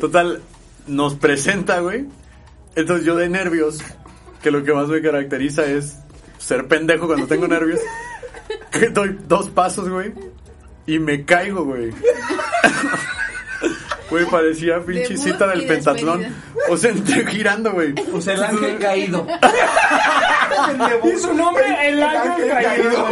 [0.00, 0.40] total
[0.86, 2.06] nos presenta, güey.
[2.74, 3.80] Entonces yo de nervios,
[4.42, 5.98] que lo que más me caracteriza es
[6.38, 7.80] ser pendejo cuando tengo nervios,
[8.72, 10.12] que doy dos pasos, güey,
[10.86, 11.92] y me caigo, güey.
[14.10, 16.26] Güey, parecía pinche Debut cita del pentatlón.
[16.68, 17.94] O sea, entre girando, güey.
[18.12, 19.24] O sea, el ángel caído.
[21.04, 23.09] Y su nombre, el ángel caído.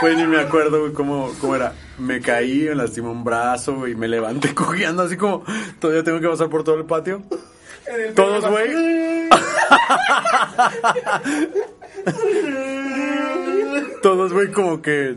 [0.00, 1.74] Güey, ni me acuerdo, güey, cómo, cómo era.
[1.98, 5.44] Me caí, me lastimé un brazo, güey, me levanté cojeando así como
[5.78, 7.22] todavía tengo que pasar por todo el patio.
[8.14, 8.70] Todos, güey.
[14.02, 15.16] Todos, güey, como que,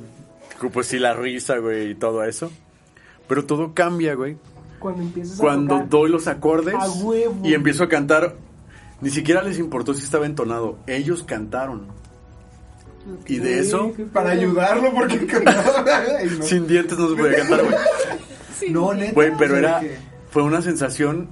[0.71, 2.51] pues sí, la risa, güey, y todo eso.
[3.27, 4.37] Pero todo cambia, güey.
[4.79, 5.89] Cuando empiezas a Cuando tocar.
[5.89, 7.39] doy los acordes A huevo.
[7.43, 8.35] y empiezo a cantar,
[8.99, 10.77] ni siquiera les importó si estaba entonado.
[10.87, 11.87] Ellos cantaron.
[13.27, 15.17] Y de eso, Para ayudarlo porque
[16.37, 16.43] no.
[16.43, 18.71] sin dientes no se podía cantar, güey.
[18.71, 19.13] No, neta.
[19.13, 19.81] Güey, pero era,
[20.29, 21.29] fue una sensación,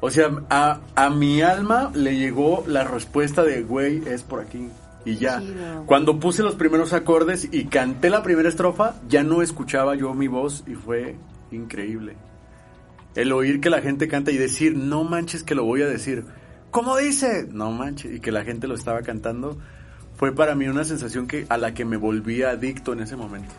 [0.00, 4.68] O sea, a, a mi alma le llegó la respuesta de, güey, es por aquí.
[5.04, 5.40] Y ya.
[5.40, 5.84] Chido.
[5.86, 10.28] Cuando puse los primeros acordes y canté la primera estrofa, ya no escuchaba yo mi
[10.28, 11.16] voz y fue
[11.52, 12.16] increíble.
[13.14, 16.24] El oír que la gente canta y decir, no manches que lo voy a decir.
[16.70, 17.46] ¿Cómo dice?
[17.50, 18.12] No manches.
[18.14, 19.58] Y que la gente lo estaba cantando,
[20.20, 23.54] fue para mí una sensación que, a la que me volví adicto en ese momento.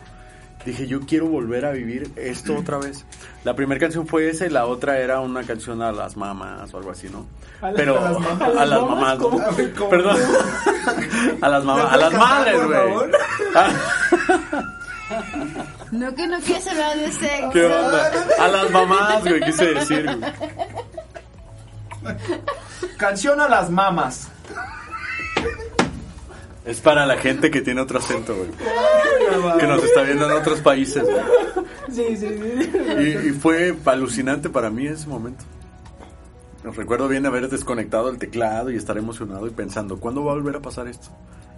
[0.64, 3.04] Dije, yo quiero volver a vivir esto otra vez.
[3.42, 6.78] La primera canción fue esa y la otra era una canción a las mamás o
[6.78, 7.26] algo así, ¿no?
[7.60, 8.56] ¿A Pero a las mamás?
[8.56, 9.24] a las mamás, ¿no?
[9.24, 9.44] ¿Cómo?
[9.76, 9.90] ¿Cómo?
[9.90, 10.16] Perdón.
[11.40, 12.80] a las mamás, a las madres, güey.
[15.90, 17.50] No que no quieres hablar de sexo.
[17.50, 18.10] ¿Qué onda?
[18.38, 20.06] A las mamás, güey, quise decir.
[22.02, 22.16] güey.
[22.96, 24.28] Canción a las mamas.
[26.64, 28.48] Es para la gente que tiene otro acento, güey.
[29.58, 31.66] Que nos está viendo en otros países, güey.
[31.90, 32.70] Sí, sí, sí.
[33.00, 35.44] Y, y fue alucinante para mí ese momento.
[36.64, 40.56] Recuerdo bien haber desconectado el teclado y estar emocionado y pensando, ¿cuándo va a volver
[40.56, 41.08] a pasar esto?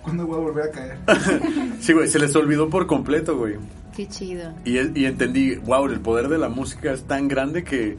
[0.02, 0.98] ¿Cuándo voy a volver a caer?
[1.80, 3.56] Sí, güey, se les olvidó por completo, güey.
[3.94, 4.52] Qué chido.
[4.64, 7.98] Y, y entendí, wow, el poder de la música es tan grande que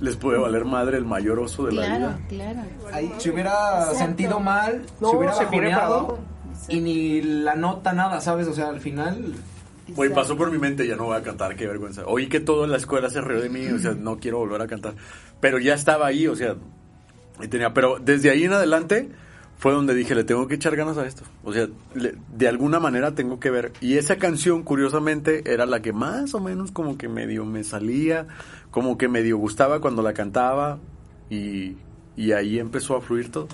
[0.00, 2.18] les puede valer madre el mayor oso de la Claro, vida.
[2.28, 2.60] claro.
[2.92, 3.98] Ahí se hubiera Exacto.
[3.98, 5.46] sentido mal, No, se hubiera se
[6.68, 8.46] y ni la nota nada, ¿sabes?
[8.48, 9.34] O sea, al final
[9.94, 12.02] Güey, pasó por mi mente, ya no voy a cantar, qué vergüenza.
[12.06, 14.60] Oí que todo en la escuela se rió de mí, o sea, no quiero volver
[14.60, 14.94] a cantar.
[15.40, 16.56] Pero ya estaba ahí, o sea,
[17.42, 19.08] y tenía, pero desde ahí en adelante
[19.56, 21.22] fue donde dije, le tengo que echar ganas a esto.
[21.42, 23.72] O sea, le- de alguna manera tengo que ver.
[23.80, 28.26] Y esa canción, curiosamente, era la que más o menos como que medio me salía,
[28.70, 30.78] como que medio gustaba cuando la cantaba,
[31.30, 31.76] y,
[32.14, 33.48] y ahí empezó a fluir todo.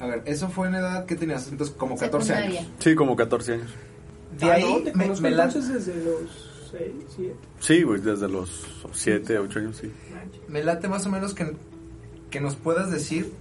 [0.00, 2.60] A ver, eso fue en edad que tenías entonces como 14 Secundaria.
[2.60, 2.72] años.
[2.78, 3.70] Sí, como 14 años.
[4.38, 5.72] De Ah, ahí no, me, me la- desde
[6.04, 6.82] los 6,
[7.16, 7.34] 7.
[7.60, 9.90] Sí, güey, desde los 7, 8 años, sí.
[10.48, 11.54] me late más o menos que,
[12.30, 13.32] que nos puedas decir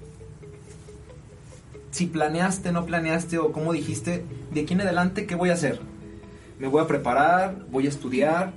[1.92, 5.80] si planeaste, no planeaste o cómo dijiste, de aquí en adelante, ¿qué voy a hacer?
[6.60, 7.66] ¿Me voy a preparar?
[7.72, 8.54] ¿Voy a estudiar?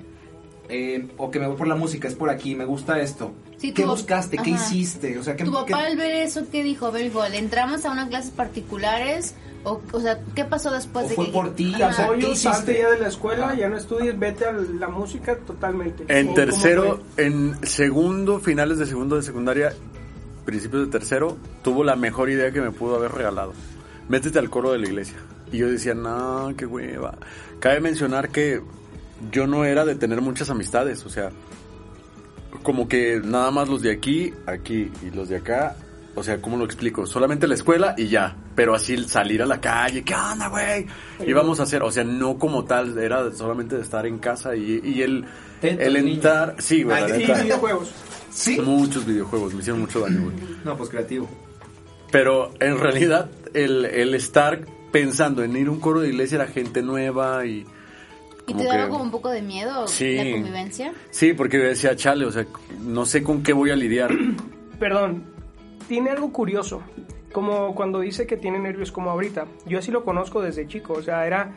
[0.69, 2.07] Eh, ¿O que me voy por la música?
[2.09, 3.33] Es por aquí, me gusta esto.
[3.61, 4.38] Sí, ¿Qué tu- buscaste?
[4.38, 4.64] ¿Qué ajá.
[4.75, 5.18] hiciste?
[5.18, 6.87] O sea, ¿qué, Tu qué- papá al ver eso, ¿qué dijo?
[6.87, 9.35] A ver, igual, ¿entramos a unas clases particulares?
[9.64, 11.33] O, o sea, ¿qué pasó después ¿O de fue que...
[11.33, 11.75] por ti?
[11.75, 11.88] Ajá.
[11.88, 15.37] O sea, ¿qué salte ya de la escuela, ya no estudies, vete a la música
[15.37, 16.05] totalmente.
[16.09, 19.75] En ¿Cómo- tercero, en segundo, finales de segundo de secundaria,
[20.46, 23.53] principios de tercero, tuvo la mejor idea que me pudo haber regalado.
[24.09, 25.18] Métete al coro de la iglesia.
[25.53, 27.18] Y yo decía, no, qué hueva.
[27.59, 28.62] Cabe mencionar que
[29.31, 31.31] yo no era de tener muchas amistades, o sea,
[32.63, 35.77] como que nada más los de aquí, aquí, y los de acá,
[36.15, 37.07] o sea, ¿cómo lo explico?
[37.07, 40.87] Solamente la escuela y ya, pero así salir a la calle, ¿qué onda, güey?
[41.27, 44.81] Íbamos a hacer, o sea, no como tal, era solamente de estar en casa y,
[44.85, 45.25] y el,
[45.63, 47.91] el entrar, sí, güey, la Ay, Sí, videojuegos.
[48.31, 48.61] ¿Sí?
[48.61, 50.37] muchos videojuegos, me hicieron mucho daño, güey.
[50.65, 51.29] No, pues creativo.
[52.11, 54.61] Pero en realidad, el, el estar
[54.93, 57.67] pensando en ir a un coro de iglesia era gente nueva y...
[58.51, 60.17] ¿Y te daba que- como un poco de miedo Sí.
[60.17, 60.93] la convivencia?
[61.11, 62.47] Sí, porque decía, chale, o sea,
[62.81, 64.11] no sé con qué voy a lidiar.
[64.79, 65.25] Perdón,
[65.89, 66.83] tiene algo curioso.
[67.33, 69.47] Como cuando dice que tiene nervios como ahorita.
[69.67, 70.95] Yo así lo conozco desde chico.
[70.95, 71.53] O sea, era,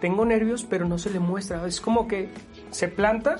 [0.00, 1.66] tengo nervios, pero no se le muestra.
[1.66, 2.28] Es como que
[2.70, 3.36] se planta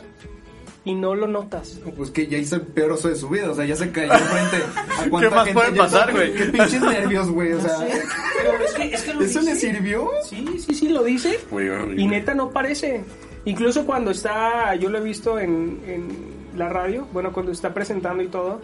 [0.88, 1.78] y no lo notas.
[1.96, 4.10] Pues que ya hizo el peor oso de su vida, o sea, ya se cayó
[4.12, 4.56] enfrente.
[4.98, 6.34] ¿A cuánta ¿Qué más gente puede pasar, güey?
[6.34, 7.76] Qué pinches nervios, güey, o sea.
[7.78, 9.72] Pero es que, es que lo ¿Eso le dice.
[9.72, 10.10] sirvió?
[10.24, 11.38] Sí, sí, sí, lo dice.
[11.50, 12.00] Horrible.
[12.00, 13.04] Y neta no parece.
[13.44, 16.08] Incluso cuando está, yo lo he visto en, en
[16.58, 18.60] la radio, bueno, cuando está presentando y todo,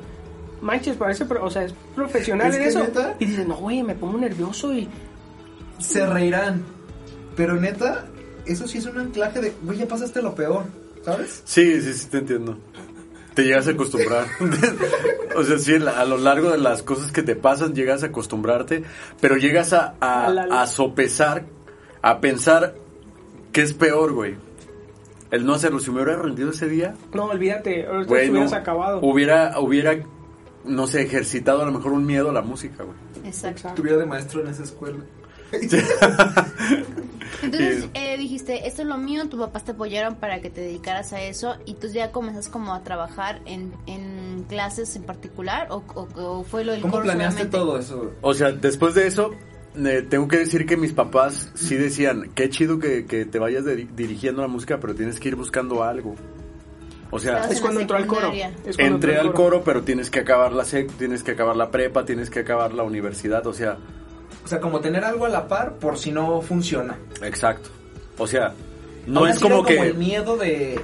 [0.62, 2.78] manches, parece, o sea, es profesional ¿Es en eso.
[2.80, 3.16] neta?
[3.18, 4.88] Y dice, no, güey, me pongo nervioso y...
[5.78, 6.62] Se reirán.
[7.36, 8.06] Pero neta,
[8.46, 10.64] eso sí es un anclaje de, güey, ya pasaste lo peor,
[11.04, 11.42] ¿sabes?
[11.44, 12.58] Sí, sí, sí, te entiendo.
[13.34, 14.26] Te llegas a acostumbrar.
[15.36, 18.84] o sea, sí, a lo largo de las cosas que te pasan, llegas a acostumbrarte,
[19.20, 20.26] pero llegas a, a,
[20.62, 21.44] A sopesar,
[22.00, 22.74] a pensar
[23.52, 24.36] que es peor, güey.
[25.30, 25.80] El no hacerlo.
[25.80, 29.00] Si me hubiera rendido ese día, No, olvídate, ahorita güey, no, acabado.
[29.02, 29.96] hubiera, hubiera,
[30.64, 32.96] no sé, ejercitado a lo mejor un miedo a la música, güey.
[33.26, 33.68] Exacto.
[33.68, 34.98] Estuviera de maestro en esa escuela.
[37.42, 41.12] Entonces eh, dijiste, esto es lo mío, tus papás te apoyaron para que te dedicaras
[41.12, 45.82] a eso y tú ya comenzas como a trabajar en, en clases en particular o,
[45.94, 47.58] o- o fue lo del ¿Cómo planeaste solamente?
[47.58, 48.12] todo eso?
[48.22, 49.32] O sea, después de eso,
[49.76, 53.64] eh, tengo que decir que mis papás sí decían, qué chido que, que te vayas
[53.64, 56.14] de- dirigiendo la música, pero tienes que ir buscando algo.
[57.10, 58.32] O sea, Es cuando entró al coro.
[58.78, 62.28] entré al coro, pero tienes que acabar la sec, tienes que acabar la prepa, tienes
[62.30, 63.76] que acabar la universidad, o sea,
[64.44, 66.98] O sea, como tener algo a la par por si no funciona.
[67.22, 67.70] exacto.
[68.18, 68.54] O sea,
[69.06, 69.78] no es era como que...
[69.78, 70.80] el miedo de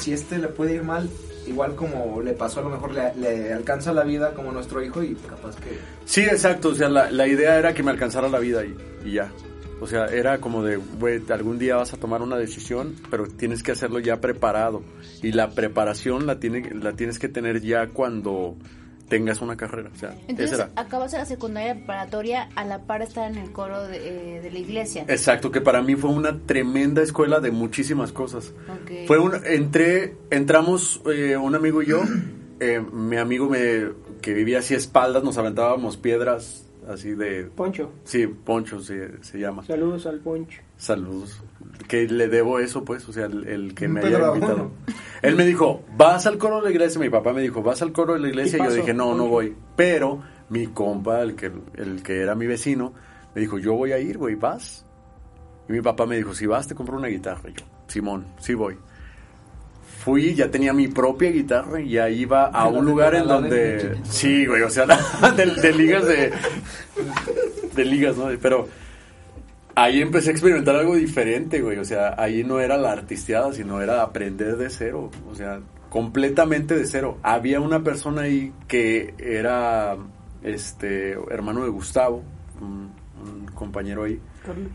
[0.00, 1.08] si este le puede ir mal,
[1.46, 5.02] igual como le pasó, a lo mejor le, le alcanza la vida como nuestro hijo
[5.02, 5.78] y capaz que...
[6.04, 6.70] Sí, exacto.
[6.70, 9.30] O sea, la, la idea era que me alcanzara la vida y, y ya.
[9.80, 13.62] O sea, era como de, güey, algún día vas a tomar una decisión, pero tienes
[13.62, 14.82] que hacerlo ya preparado.
[15.22, 18.56] Y la preparación la, tiene, la tienes que tener ya cuando
[19.08, 19.90] tengas una carrera.
[19.94, 20.72] O sea, Entonces, esa era.
[20.76, 24.58] acabas la secundaria preparatoria a la par estar en el coro de, eh, de la
[24.58, 25.04] iglesia.
[25.08, 28.52] Exacto, que para mí fue una tremenda escuela de muchísimas cosas.
[28.68, 29.06] Ok.
[29.06, 32.02] Fue un, entré, entramos eh, un amigo y yo,
[32.60, 33.90] eh, mi amigo me,
[34.20, 37.44] que vivía así a espaldas, nos aventábamos piedras así de...
[37.44, 39.64] Poncho, Sí, Poncho se, se llama.
[39.64, 40.60] saludos al Poncho.
[40.76, 41.42] Saludos.
[41.88, 44.70] Que le debo eso, pues, o sea, el, el que me haya invitado.
[45.22, 47.00] Él me dijo, ¿vas al coro de la iglesia?
[47.00, 48.58] Mi papá me dijo, ¿vas al coro de la iglesia?
[48.58, 49.54] ¿Qué Y yo dije, no, no voy.
[49.76, 52.92] Pero mi compa, el que, el que era mi vecino,
[53.34, 54.84] me dijo, yo voy a ir, güey, ¿vas?
[55.68, 57.50] Y mi papá me dijo, si vas, te compro una guitarra.
[57.50, 58.76] Y yo, Simón, sí voy.
[60.06, 63.98] Fui, ya tenía mi propia guitarra y ya iba a un lugar en donde...
[64.04, 64.86] Sí, güey, o sea,
[65.36, 66.32] de, de ligas de...
[67.74, 68.28] De ligas, ¿no?
[68.40, 68.68] Pero
[69.74, 71.78] ahí empecé a experimentar algo diferente, güey.
[71.78, 75.10] O sea, ahí no era la artisteada, sino era aprender de cero.
[75.28, 75.58] O sea,
[75.90, 77.18] completamente de cero.
[77.24, 79.96] Había una persona ahí que era
[80.44, 82.22] este hermano de Gustavo,
[82.60, 82.92] un,
[83.28, 84.68] un compañero ahí, Carlos.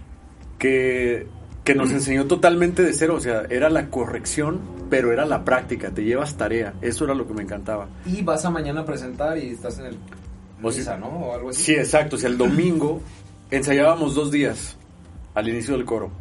[0.59, 1.25] que,
[1.63, 3.15] que nos enseñó totalmente de cero.
[3.15, 4.59] O sea, era la corrección,
[4.89, 5.91] pero era la práctica.
[5.91, 6.73] Te llevas tarea.
[6.81, 7.87] Eso era lo que me encantaba.
[8.05, 9.97] Y vas a mañana a presentar y estás en el...
[10.63, 11.07] O sea, ¿no?
[11.07, 11.61] O algo así.
[11.63, 12.15] Sí, exacto.
[12.15, 13.01] O sea, el domingo
[13.49, 14.77] ensayábamos dos días
[15.33, 16.11] al inicio del coro.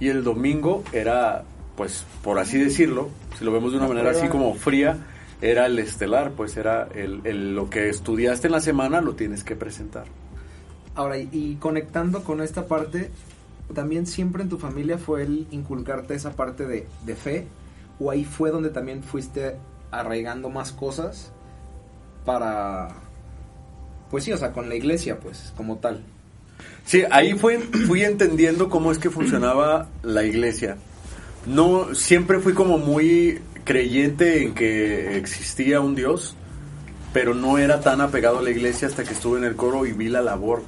[0.00, 1.44] Y el domingo era,
[1.76, 3.08] pues, por así decirlo,
[3.38, 4.96] si lo vemos de una manera así como fría,
[5.40, 9.44] era el estelar, pues era el, el- lo que estudiaste en la semana lo tienes
[9.44, 10.04] que presentar.
[10.96, 13.10] Ahora, y conectando con esta parte,
[13.74, 17.46] también siempre en tu familia fue el inculcarte esa parte de, de fe,
[18.00, 19.56] o ahí fue donde también fuiste
[19.90, 21.32] arraigando más cosas
[22.24, 22.88] para,
[24.10, 26.02] pues sí, o sea, con la iglesia, pues, como tal.
[26.84, 30.76] Sí, ahí fue, fui entendiendo cómo es que funcionaba la iglesia.
[31.46, 36.34] No, siempre fui como muy creyente en que existía un Dios,
[37.12, 39.92] pero no era tan apegado a la iglesia hasta que estuve en el coro y
[39.92, 40.62] vi la labor.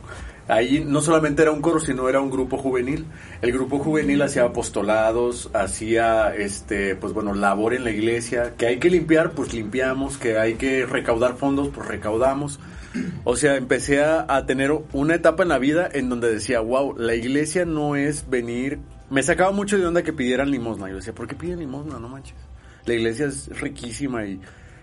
[0.51, 3.07] Ahí no solamente era un coro, sino era un grupo juvenil.
[3.41, 8.55] El grupo juvenil hacía apostolados, hacía, este, pues bueno, labor en la iglesia.
[8.57, 10.19] Que hay que limpiar, pues limpiamos.
[10.19, 12.59] Que hay que recaudar fondos, pues recaudamos.
[13.23, 17.15] O sea, empecé a, tener una etapa en la vida en donde decía, wow, la
[17.15, 18.81] iglesia no es venir...
[19.09, 20.89] Me sacaba mucho de onda que pidieran limosna.
[20.89, 21.99] Yo decía, ¿por qué piden limosna?
[21.99, 22.37] No manches.
[22.87, 24.41] La iglesia es riquísima y,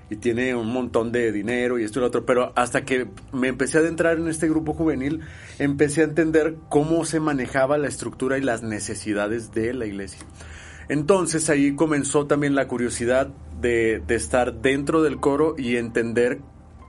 [0.09, 2.25] y tiene un montón de dinero y esto y lo otro.
[2.25, 5.21] Pero hasta que me empecé a adentrar en este grupo juvenil,
[5.59, 10.19] empecé a entender cómo se manejaba la estructura y las necesidades de la iglesia.
[10.89, 13.27] Entonces ahí comenzó también la curiosidad
[13.59, 16.39] de, estar dentro del coro y entender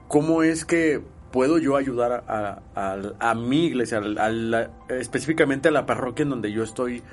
[0.07, 1.01] cómo es que
[1.31, 6.63] puedo yo ayudar a mi iglesia, a la- específicamente a la parroquia en donde yo
[6.63, 7.03] estoy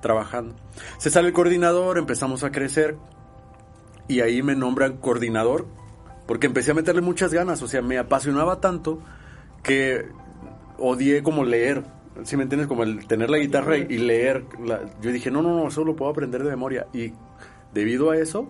[0.00, 0.54] trabajando.
[0.98, 2.96] Se sale el coordinador, empezamos a crecer
[4.08, 5.66] y ahí me nombran coordinador
[6.26, 9.00] porque empecé a meterle muchas ganas, o sea, me apasionaba tanto
[9.62, 10.06] que
[10.78, 11.84] odié como leer.
[12.22, 12.68] Si me entiendes?
[12.68, 14.44] Como el tener la guitarra y leer.
[15.02, 16.86] yo dije, no, no, no, eso lo puedo aprender de memoria.
[16.92, 17.12] Y
[17.72, 18.48] debido a eso,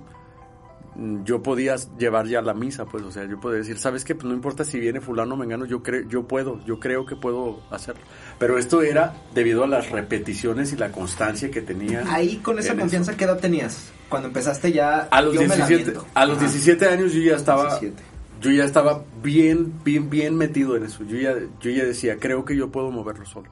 [1.25, 4.15] yo podía llevar ya la misa, pues, o sea, yo podía decir, ¿sabes qué?
[4.15, 7.17] Pues no importa si viene fulano o mengano, yo, creo yo puedo, yo creo que
[7.17, 8.03] puedo hacerlo.
[8.39, 12.05] Pero esto era debido a las repeticiones y la constancia que tenía.
[12.13, 13.19] Ahí con esa confianza, eso.
[13.19, 13.91] ¿qué edad tenías?
[14.09, 15.09] Cuando empezaste ya...
[15.11, 16.07] A los, yo me la 17, aviento.
[16.15, 16.47] a los Ajá.
[16.47, 18.03] 17 años yo ya estaba 17.
[18.41, 21.03] yo ya estaba bien bien bien metido en eso.
[21.05, 23.51] Yo ya yo ya decía, creo que yo puedo moverlo solo.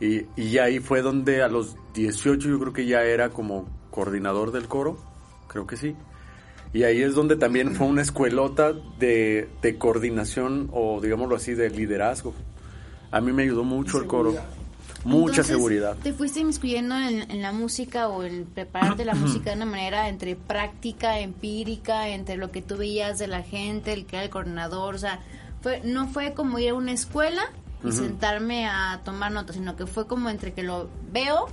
[0.00, 4.52] Y, y ahí fue donde a los 18 yo creo que ya era como coordinador
[4.52, 4.96] del coro,
[5.48, 5.96] creo que sí.
[6.72, 11.70] Y ahí es donde también fue una escuelota de, de coordinación o digámoslo así, de
[11.70, 12.34] liderazgo.
[13.10, 14.34] A mí me ayudó mucho el coro.
[15.04, 15.96] Mucha Entonces, seguridad.
[16.02, 20.08] ¿Te fuiste inmiscuyendo en, en la música o en prepararte la música de una manera
[20.08, 24.30] entre práctica, empírica, entre lo que tú veías de la gente, el que era el
[24.30, 24.96] coordinador?
[24.96, 25.20] O sea,
[25.62, 27.42] fue, no fue como ir a una escuela
[27.84, 27.96] y Ujú.
[27.96, 31.46] sentarme a tomar notas, sino que fue como entre que lo veo,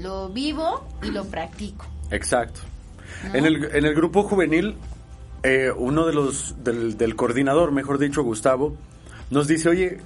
[0.00, 1.84] lo vivo y lo practico.
[2.10, 2.60] Exacto.
[3.32, 4.76] En el, en el grupo juvenil,
[5.42, 8.76] eh, uno de los, del, del coordinador, mejor dicho, Gustavo,
[9.30, 9.98] nos dice, oye,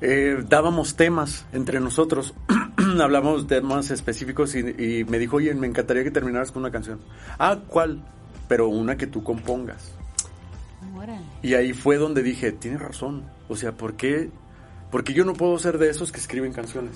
[0.00, 2.34] eh, dábamos temas entre nosotros,
[3.00, 6.72] hablamos de temas específicos y, y me dijo, oye, me encantaría que terminaras con una
[6.72, 7.00] canción.
[7.38, 8.02] Ah, ¿cuál?
[8.48, 9.92] Pero una que tú compongas.
[10.96, 11.20] Órale.
[11.42, 13.24] Y ahí fue donde dije, tienes razón.
[13.48, 14.30] O sea, ¿por qué?
[14.90, 16.94] Porque yo no puedo ser de esos que escriben canciones.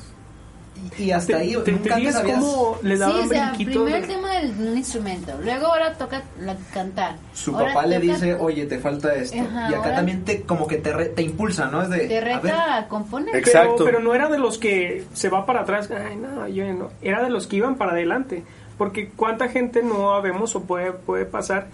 [0.98, 2.20] Y, hasta ahí, ¿Te, te, nunca te habías...
[2.20, 6.22] cómo le Sí, daban o sea, primero el tema del un instrumento, luego ahora toca
[6.40, 7.16] la- cantar.
[7.34, 9.38] Su Ahora papá le toca- dice, oye, te falta esto.
[9.40, 11.82] Ajá, y acá ahora- también te, como que te, re- te impulsa, ¿no?
[11.82, 13.28] Es de, Te a ver, reta a componer.
[13.32, 13.84] Pero, Exacto.
[13.84, 16.90] pero no era de los que se va para atrás, ay, no, yo no.
[17.02, 18.42] Era de los que iban para adelante.
[18.78, 21.68] Porque cuánta gente no habemos o puede, puede pasar,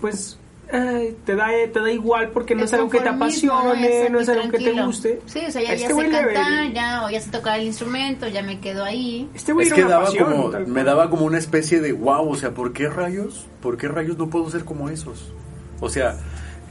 [0.00, 0.38] pues
[0.72, 4.28] ay, te, da, te da igual porque no es algo que te apasione, no es
[4.28, 5.20] algo que te guste.
[5.26, 7.66] Sí, o sea, ya, A ya este sé cantar, ya, o ya sé tocar el
[7.66, 9.28] instrumento, ya me quedo ahí.
[9.34, 12.36] Este güey Es que daba pasión, como, me daba como una especie de wow, o
[12.36, 13.46] sea, ¿por qué rayos?
[13.60, 15.32] ¿Por qué rayos no puedo ser como esos?
[15.80, 16.16] O sea,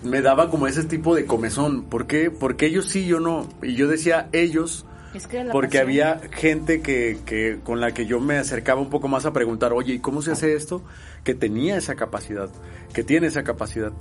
[0.04, 1.84] me daba como ese tipo de comezón.
[1.84, 2.32] ¿Por qué?
[2.32, 3.47] Porque ellos sí, yo no.
[3.62, 5.84] Y yo decía ellos Es que porque pasión.
[5.84, 9.74] había gente que, que con la que yo me acercaba un poco más a preguntar,
[9.74, 10.82] oye, ¿y cómo se hace esto?
[11.24, 12.49] Que tenía esa capacidad,
[12.93, 13.91] que tiene esa capacidad.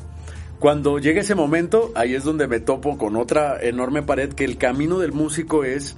[0.61, 4.59] Cuando llega ese momento, ahí es donde me topo con otra enorme pared, que el
[4.59, 5.97] camino del músico es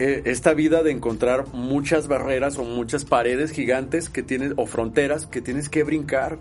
[0.00, 5.26] eh, esta vida de encontrar muchas barreras o muchas paredes gigantes que tienes, o fronteras
[5.26, 6.38] que tienes que brincar.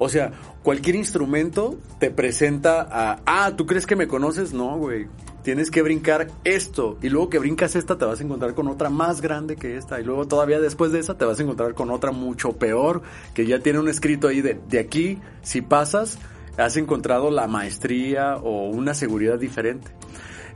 [0.00, 0.32] O sea,
[0.64, 4.52] cualquier instrumento te presenta a, ah, ¿tú crees que me conoces?
[4.52, 5.06] No, güey.
[5.44, 6.96] Tienes que brincar esto.
[7.02, 10.00] Y luego que brincas esta, te vas a encontrar con otra más grande que esta.
[10.00, 13.02] Y luego todavía después de esa, te vas a encontrar con otra mucho peor,
[13.34, 16.18] que ya tiene un escrito ahí de, de aquí, si pasas,
[16.56, 19.90] has encontrado la maestría o una seguridad diferente.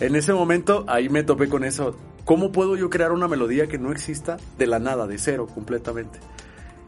[0.00, 1.94] En ese momento, ahí me topé con eso.
[2.24, 6.18] ¿Cómo puedo yo crear una melodía que no exista de la nada, de cero, completamente?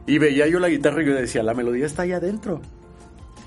[0.07, 2.61] Y veía yo la guitarra y yo decía, la melodía está ahí adentro.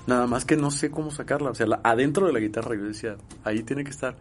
[0.07, 1.49] Nada más que no sé cómo sacarla.
[1.49, 4.15] O sea, adentro de la guitarra yo decía, ahí tiene que estar.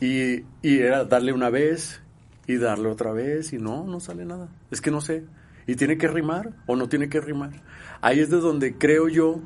[0.00, 2.00] Y, y era darle una vez
[2.46, 4.48] y darle otra vez y no, no sale nada.
[4.70, 5.24] Es que no sé.
[5.66, 7.50] Y tiene que rimar o no tiene que rimar.
[8.00, 9.40] Ahí es de donde creo yo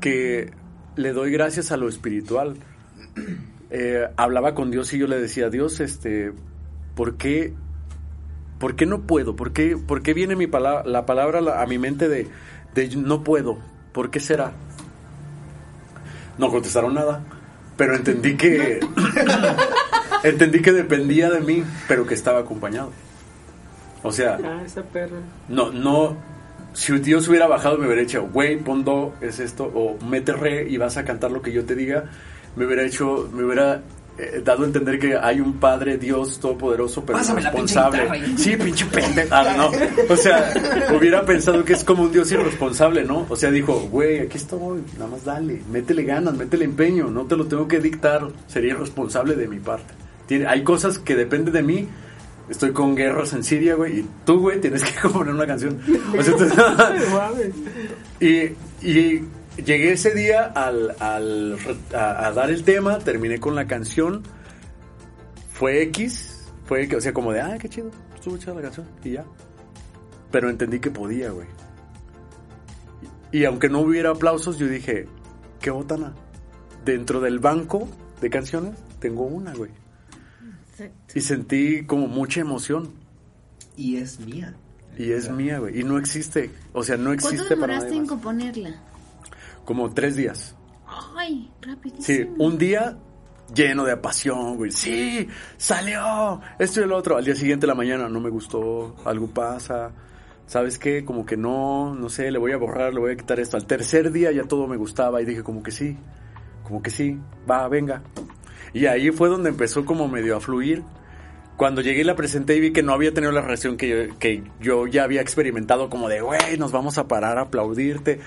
[0.00, 0.52] que
[0.96, 2.56] le doy gracias a lo espiritual.
[3.74, 6.34] Eh, hablaba con Dios y yo le decía, Dios, este,
[6.94, 7.54] ¿por qué,
[8.58, 9.34] por qué no puedo?
[9.34, 12.28] ¿Por qué, por qué viene mi palabra, la palabra a mi mente de,
[12.74, 13.56] de no puedo?
[13.94, 14.52] ¿Por qué será?
[16.36, 17.24] No contestaron nada,
[17.78, 18.80] pero entendí que
[20.22, 22.90] entendí que dependía de mí, pero que estaba acompañado.
[24.02, 25.18] O sea, Ah, esa perra.
[25.48, 26.16] no, no.
[26.74, 30.66] Si Dios hubiera bajado, me hubiera dicho, güey, pon do, es esto, o mete re
[30.68, 32.04] y vas a cantar lo que yo te diga.
[32.56, 33.82] Me hubiera hecho, me hubiera
[34.18, 38.36] eh, dado a entender que hay un Padre, Dios todopoderoso, pero Pásame la pinche responsable.
[38.38, 39.28] Sí, pinche pendejo.
[39.34, 39.70] Ah, no.
[40.12, 40.52] O sea,
[40.98, 43.26] hubiera pensado que es como un Dios irresponsable, ¿no?
[43.28, 47.36] O sea, dijo, güey, aquí estoy, nada más dale, métele ganas, métele empeño, no te
[47.36, 49.92] lo tengo que dictar, sería irresponsable de mi parte.
[50.26, 51.88] Tiene, hay cosas que dependen de mí.
[52.48, 55.80] Estoy con guerras en Siria, güey, y tú, güey, tienes que componer una canción.
[56.18, 56.94] O sea,
[58.20, 58.56] y,
[58.86, 59.24] y
[59.64, 61.56] llegué ese día al, al
[61.94, 64.22] a, a dar el tema, terminé con la canción.
[65.52, 68.86] Fue X, fue que, o sea, como de, ah, qué chido, estuvo chida la canción,
[69.04, 69.24] y ya.
[70.30, 71.46] Pero entendí que podía, güey.
[73.30, 75.06] Y, y aunque no hubiera aplausos, yo dije,
[75.60, 76.14] qué botana.
[76.84, 77.88] Dentro del banco
[78.20, 79.70] de canciones, tengo una, güey.
[80.84, 81.18] Exacto.
[81.18, 82.90] Y sentí como mucha emoción.
[83.76, 84.54] Y es mía.
[84.98, 85.80] Y es mía, güey.
[85.80, 86.50] Y no existe.
[86.72, 88.82] O sea, no ¿Cuánto existe para demoraste nadie en componerla?
[89.64, 90.54] Como tres días.
[91.16, 92.04] Ay, rapidísimo.
[92.04, 92.98] Sí, un día
[93.54, 94.70] lleno de pasión, güey.
[94.70, 95.26] Sí,
[95.56, 96.40] salió.
[96.58, 97.16] Esto y el otro.
[97.16, 98.96] Al día siguiente de la mañana no me gustó.
[99.04, 99.92] Algo pasa.
[100.46, 101.04] ¿Sabes qué?
[101.04, 103.56] Como que no, no sé, le voy a borrar, le voy a quitar esto.
[103.56, 105.96] Al tercer día ya todo me gustaba y dije como que sí,
[106.64, 107.18] como que sí,
[107.50, 108.02] va, venga.
[108.74, 110.82] Y ahí fue donde empezó como medio a fluir.
[111.56, 114.18] Cuando llegué y la presenté y vi que no había tenido la reacción que yo,
[114.18, 118.20] que yo ya había experimentado como de, güey, nos vamos a parar a aplaudirte.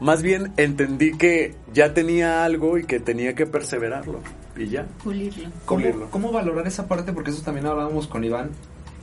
[0.00, 4.20] Más bien entendí que ya tenía algo y que tenía que perseverarlo.
[4.56, 4.86] Y ya.
[5.02, 5.50] Pulirlo.
[5.64, 6.10] ¿Cómo, Pulirlo.
[6.10, 7.12] ¿Cómo valorar esa parte?
[7.12, 8.50] Porque eso también hablábamos con Iván,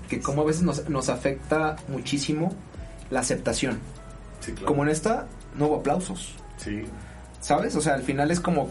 [0.10, 2.54] que como a veces nos, nos afecta muchísimo
[3.10, 3.80] la aceptación.
[4.42, 4.68] Sí, claro.
[4.68, 5.28] Como en esta,
[5.58, 6.84] no hubo aplausos, Sí.
[7.39, 7.76] ¿sabes?
[7.76, 8.70] O sea, al final es como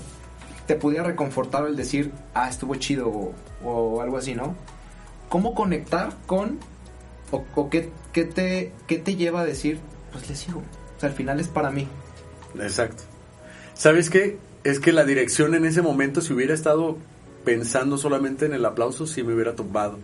[0.67, 3.35] te pudiera reconfortar el decir, ah, estuvo chido o,
[3.65, 4.55] o algo así, ¿no?
[5.29, 6.59] ¿Cómo conectar con,
[7.31, 9.79] o, qué, qué te, qué te lleva a decir,
[10.13, 10.61] pues le sigo?
[10.97, 11.87] O sea, al final es para mí.
[12.59, 13.05] Exacto.
[13.75, 14.39] ¿Sabes qué?
[14.65, 16.99] Es que la dirección en ese momento, si hubiera estado
[17.45, 19.99] pensando solamente en el aplauso, sí me hubiera tumbado.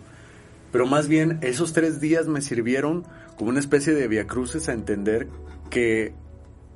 [0.73, 3.05] Pero más bien, esos tres días me sirvieron
[3.37, 5.29] como una especie de viacruces a entender
[5.71, 6.15] que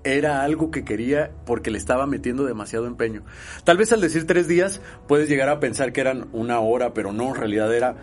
[0.04, 3.22] era algo que quería porque le estaba metiendo demasiado empeño.
[3.64, 7.12] Tal vez al decir tres días puedes llegar a pensar que eran una hora, pero
[7.12, 7.96] no, en realidad era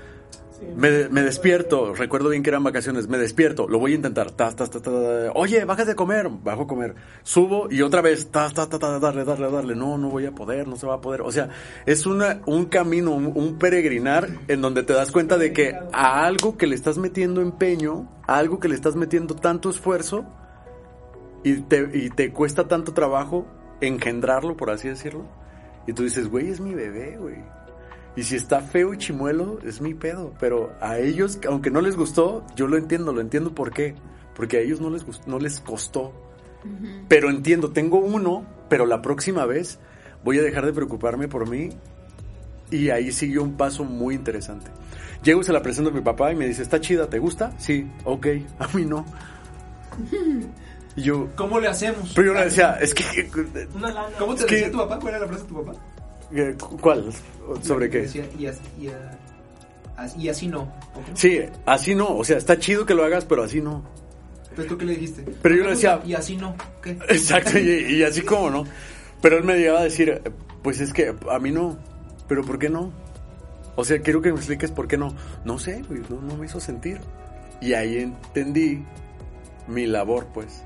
[0.75, 4.49] Me, me despierto, recuerdo bien que eran vacaciones, me despierto, lo voy a intentar, ta,
[4.55, 8.31] ta, ta, ta, ta, oye, bájate a comer, bajo a comer, subo y otra vez,
[8.31, 10.95] ta, ta, ta, ta, darle, darle, darle, no, no voy a poder, no se va
[10.95, 11.49] a poder, o sea,
[11.85, 16.25] es una, un camino, un, un peregrinar en donde te das cuenta de que a
[16.25, 20.25] algo que le estás metiendo empeño, a algo que le estás metiendo tanto esfuerzo
[21.43, 23.47] y te, y te cuesta tanto trabajo
[23.81, 25.25] engendrarlo, por así decirlo,
[25.85, 27.37] y tú dices, güey, es mi bebé, güey.
[28.17, 30.33] Y si está feo y chimuelo, es mi pedo.
[30.39, 33.95] Pero a ellos, aunque no les gustó, yo lo entiendo, lo entiendo por qué.
[34.35, 36.13] Porque a ellos no les, gustó, no les costó.
[37.07, 39.79] Pero entiendo, tengo uno, pero la próxima vez
[40.23, 41.69] voy a dejar de preocuparme por mí.
[42.71, 44.71] Y ahí siguió un paso muy interesante.
[45.23, 47.07] Llego y se la presento a mi papá y me dice, ¿está chida?
[47.07, 47.53] ¿Te gusta?
[47.59, 48.27] Sí, ok,
[48.59, 49.05] a mí no.
[50.97, 52.11] Y yo, ¿Cómo le hacemos?
[52.15, 53.29] pero yo le decía, es que...
[54.17, 54.99] ¿Cómo te Es que- decía tu papá?
[54.99, 55.79] ¿Cuál era la frase de tu papá?
[56.81, 57.13] ¿Cuál?
[57.61, 57.99] ¿Sobre qué?
[58.01, 60.71] Decía, y, así no.
[61.13, 62.17] Sí, así no.
[62.17, 63.83] O sea, está chido que lo hagas, pero así no.
[64.49, 65.23] Entonces, ¿tú qué le dijiste?
[65.41, 65.97] Pero yo ¿No le gusta?
[65.97, 66.55] decía- Y así no.
[66.81, 66.91] ¿Qué?
[67.09, 68.63] Exacto, y, y así como, ¿no?
[69.21, 70.21] Pero él me llegaba a decir,
[70.63, 71.77] pues es que a mí no.
[72.27, 72.91] ¿Pero por qué no?
[73.75, 75.15] O sea, quiero que me expliques por qué no.
[75.45, 76.99] No sé, güey, no, no me hizo sentir.
[77.61, 78.83] Y ahí entendí
[79.67, 80.63] mi labor, pues.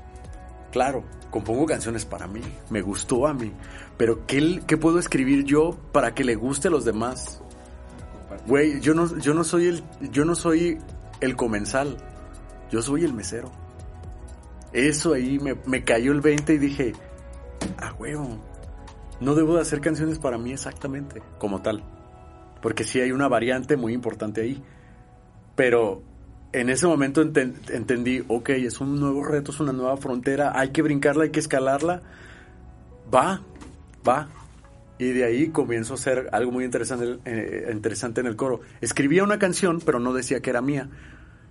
[0.72, 3.52] Claro, compongo canciones para mí, me gustó a mí.
[3.98, 7.42] Pero ¿qué, qué puedo escribir yo para que le guste a los demás?
[8.46, 10.78] Güey, yo no, yo no soy el, yo no soy
[11.20, 11.98] el comensal,
[12.70, 13.52] yo soy el mesero.
[14.72, 16.92] Eso ahí me, me cayó el 20 y dije,
[17.76, 18.42] ah, huevo,
[19.20, 21.84] no debo de hacer canciones para mí exactamente, como tal.
[22.62, 24.62] Porque sí hay una variante muy importante ahí.
[25.54, 26.02] Pero
[26.52, 30.70] en ese momento enten- entendí, ok, es un nuevo reto, es una nueva frontera, hay
[30.70, 32.02] que brincarla, hay que escalarla.
[33.12, 33.42] Va,
[34.06, 34.28] va.
[34.98, 38.60] Y de ahí comienzo a hacer algo muy interesante, eh, interesante en el coro.
[38.80, 40.88] Escribía una canción, pero no decía que era mía.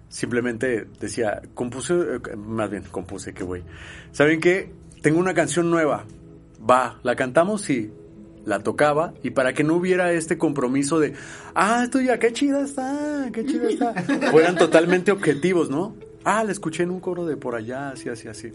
[0.10, 3.64] Simplemente decía, compuse, eh, más bien, compuse, qué güey.
[4.12, 4.72] ¿Saben qué?
[5.02, 6.06] Tengo una canción nueva.
[6.70, 7.62] Va, ¿la cantamos?
[7.62, 7.92] Sí.
[8.46, 11.14] La tocaba y para que no hubiera este compromiso de,
[11.54, 13.94] ah, esto ya, qué chida está, qué chida está.
[14.32, 15.96] Fueran totalmente objetivos, ¿no?
[16.24, 18.52] Ah, la escuché en un coro de por allá, así, así, así.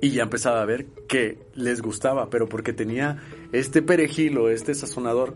[0.00, 3.22] Y ya empezaba a ver que les gustaba, pero porque tenía
[3.52, 5.34] este perejil o este sazonador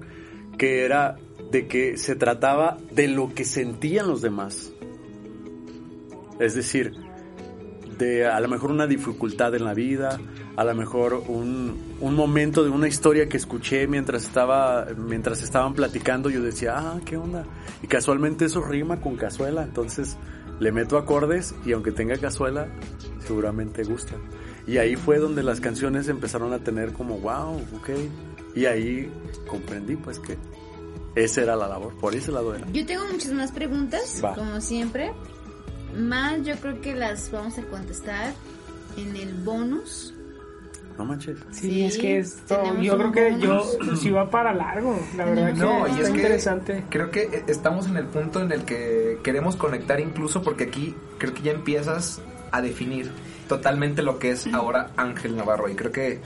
[0.59, 1.17] que era
[1.51, 4.73] de que se trataba de lo que sentían los demás.
[6.39, 6.93] Es decir,
[7.99, 10.19] de a lo mejor una dificultad en la vida,
[10.61, 15.73] a lo mejor un, un momento de una historia que escuché mientras estaba mientras estaban
[15.73, 17.47] platicando, yo decía, ah, ¿qué onda?
[17.83, 20.19] Y casualmente eso rima con cazuela, entonces
[20.59, 22.69] le meto acordes y aunque tenga cazuela,
[23.27, 24.17] seguramente gusta.
[24.67, 27.89] Y ahí fue donde las canciones empezaron a tener como, wow, ok.
[28.55, 29.11] Y ahí
[29.49, 30.37] comprendí pues que
[31.15, 32.71] esa era la labor, por ese lado era.
[32.71, 34.35] Yo tengo muchas más preguntas, Va.
[34.35, 35.11] como siempre.
[35.97, 38.35] Más yo creo que las vamos a contestar
[38.99, 40.13] en el bonus.
[41.01, 41.39] No manches.
[41.51, 43.65] Sí, Sí, es que esto, yo creo que yo
[43.97, 46.85] sí va para largo, la verdad que No, y está es que interesante.
[46.91, 51.33] creo que estamos en el punto en el que queremos conectar incluso porque aquí creo
[51.33, 52.21] que ya empiezas
[52.53, 53.11] a definir
[53.49, 56.21] totalmente lo que es ahora Ángel Navarro y creo que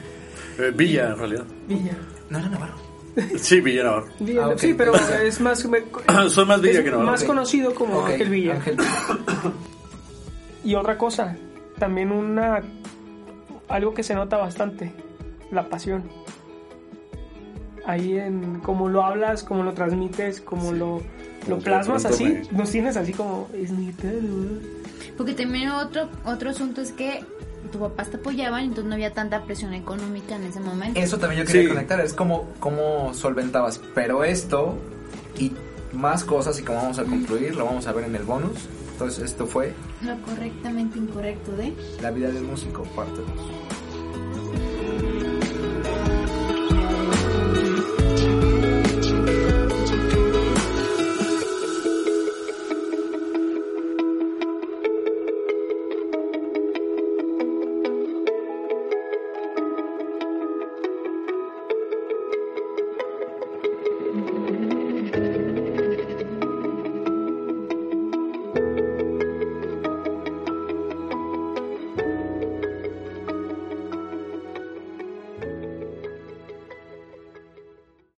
[0.59, 1.45] Eh, Villa, en realidad.
[1.69, 1.97] Villa.
[2.31, 2.75] no era Navarro.
[3.37, 4.07] Sí, Villa Navarro.
[4.19, 4.55] Villa, Ah.
[4.57, 4.93] Sí, pero
[5.25, 5.85] es más me-
[6.31, 7.11] Soy más Villa es que Navarro.
[7.13, 8.55] más conocido como Ángel Villa.
[8.55, 8.77] Ángel
[10.65, 11.37] Y otra cosa,
[11.79, 12.61] también una
[13.75, 14.93] algo que se nota bastante,
[15.51, 16.05] la pasión.
[17.87, 21.03] Ahí en cómo lo hablas, cómo lo transmites, cómo lo, lo
[21.45, 23.49] Como que plasmas así, me- nos tienes así como.
[25.17, 27.25] Porque también otro, otro asunto es que
[27.73, 30.99] tu papás te apoyaban, entonces no había tanta presión económica en ese momento.
[30.99, 31.69] Eso también yo quería Sí.
[31.69, 34.77] conectar, es como cómo solventabas, pero esto
[35.39, 35.53] y
[35.93, 38.69] más cosas y como vamos a concluir, lo vamos a ver en el bonus.
[38.95, 41.75] Entonces esto fue Lo correctamente incorrecto de...
[42.01, 43.84] La vida del músico, parte 2.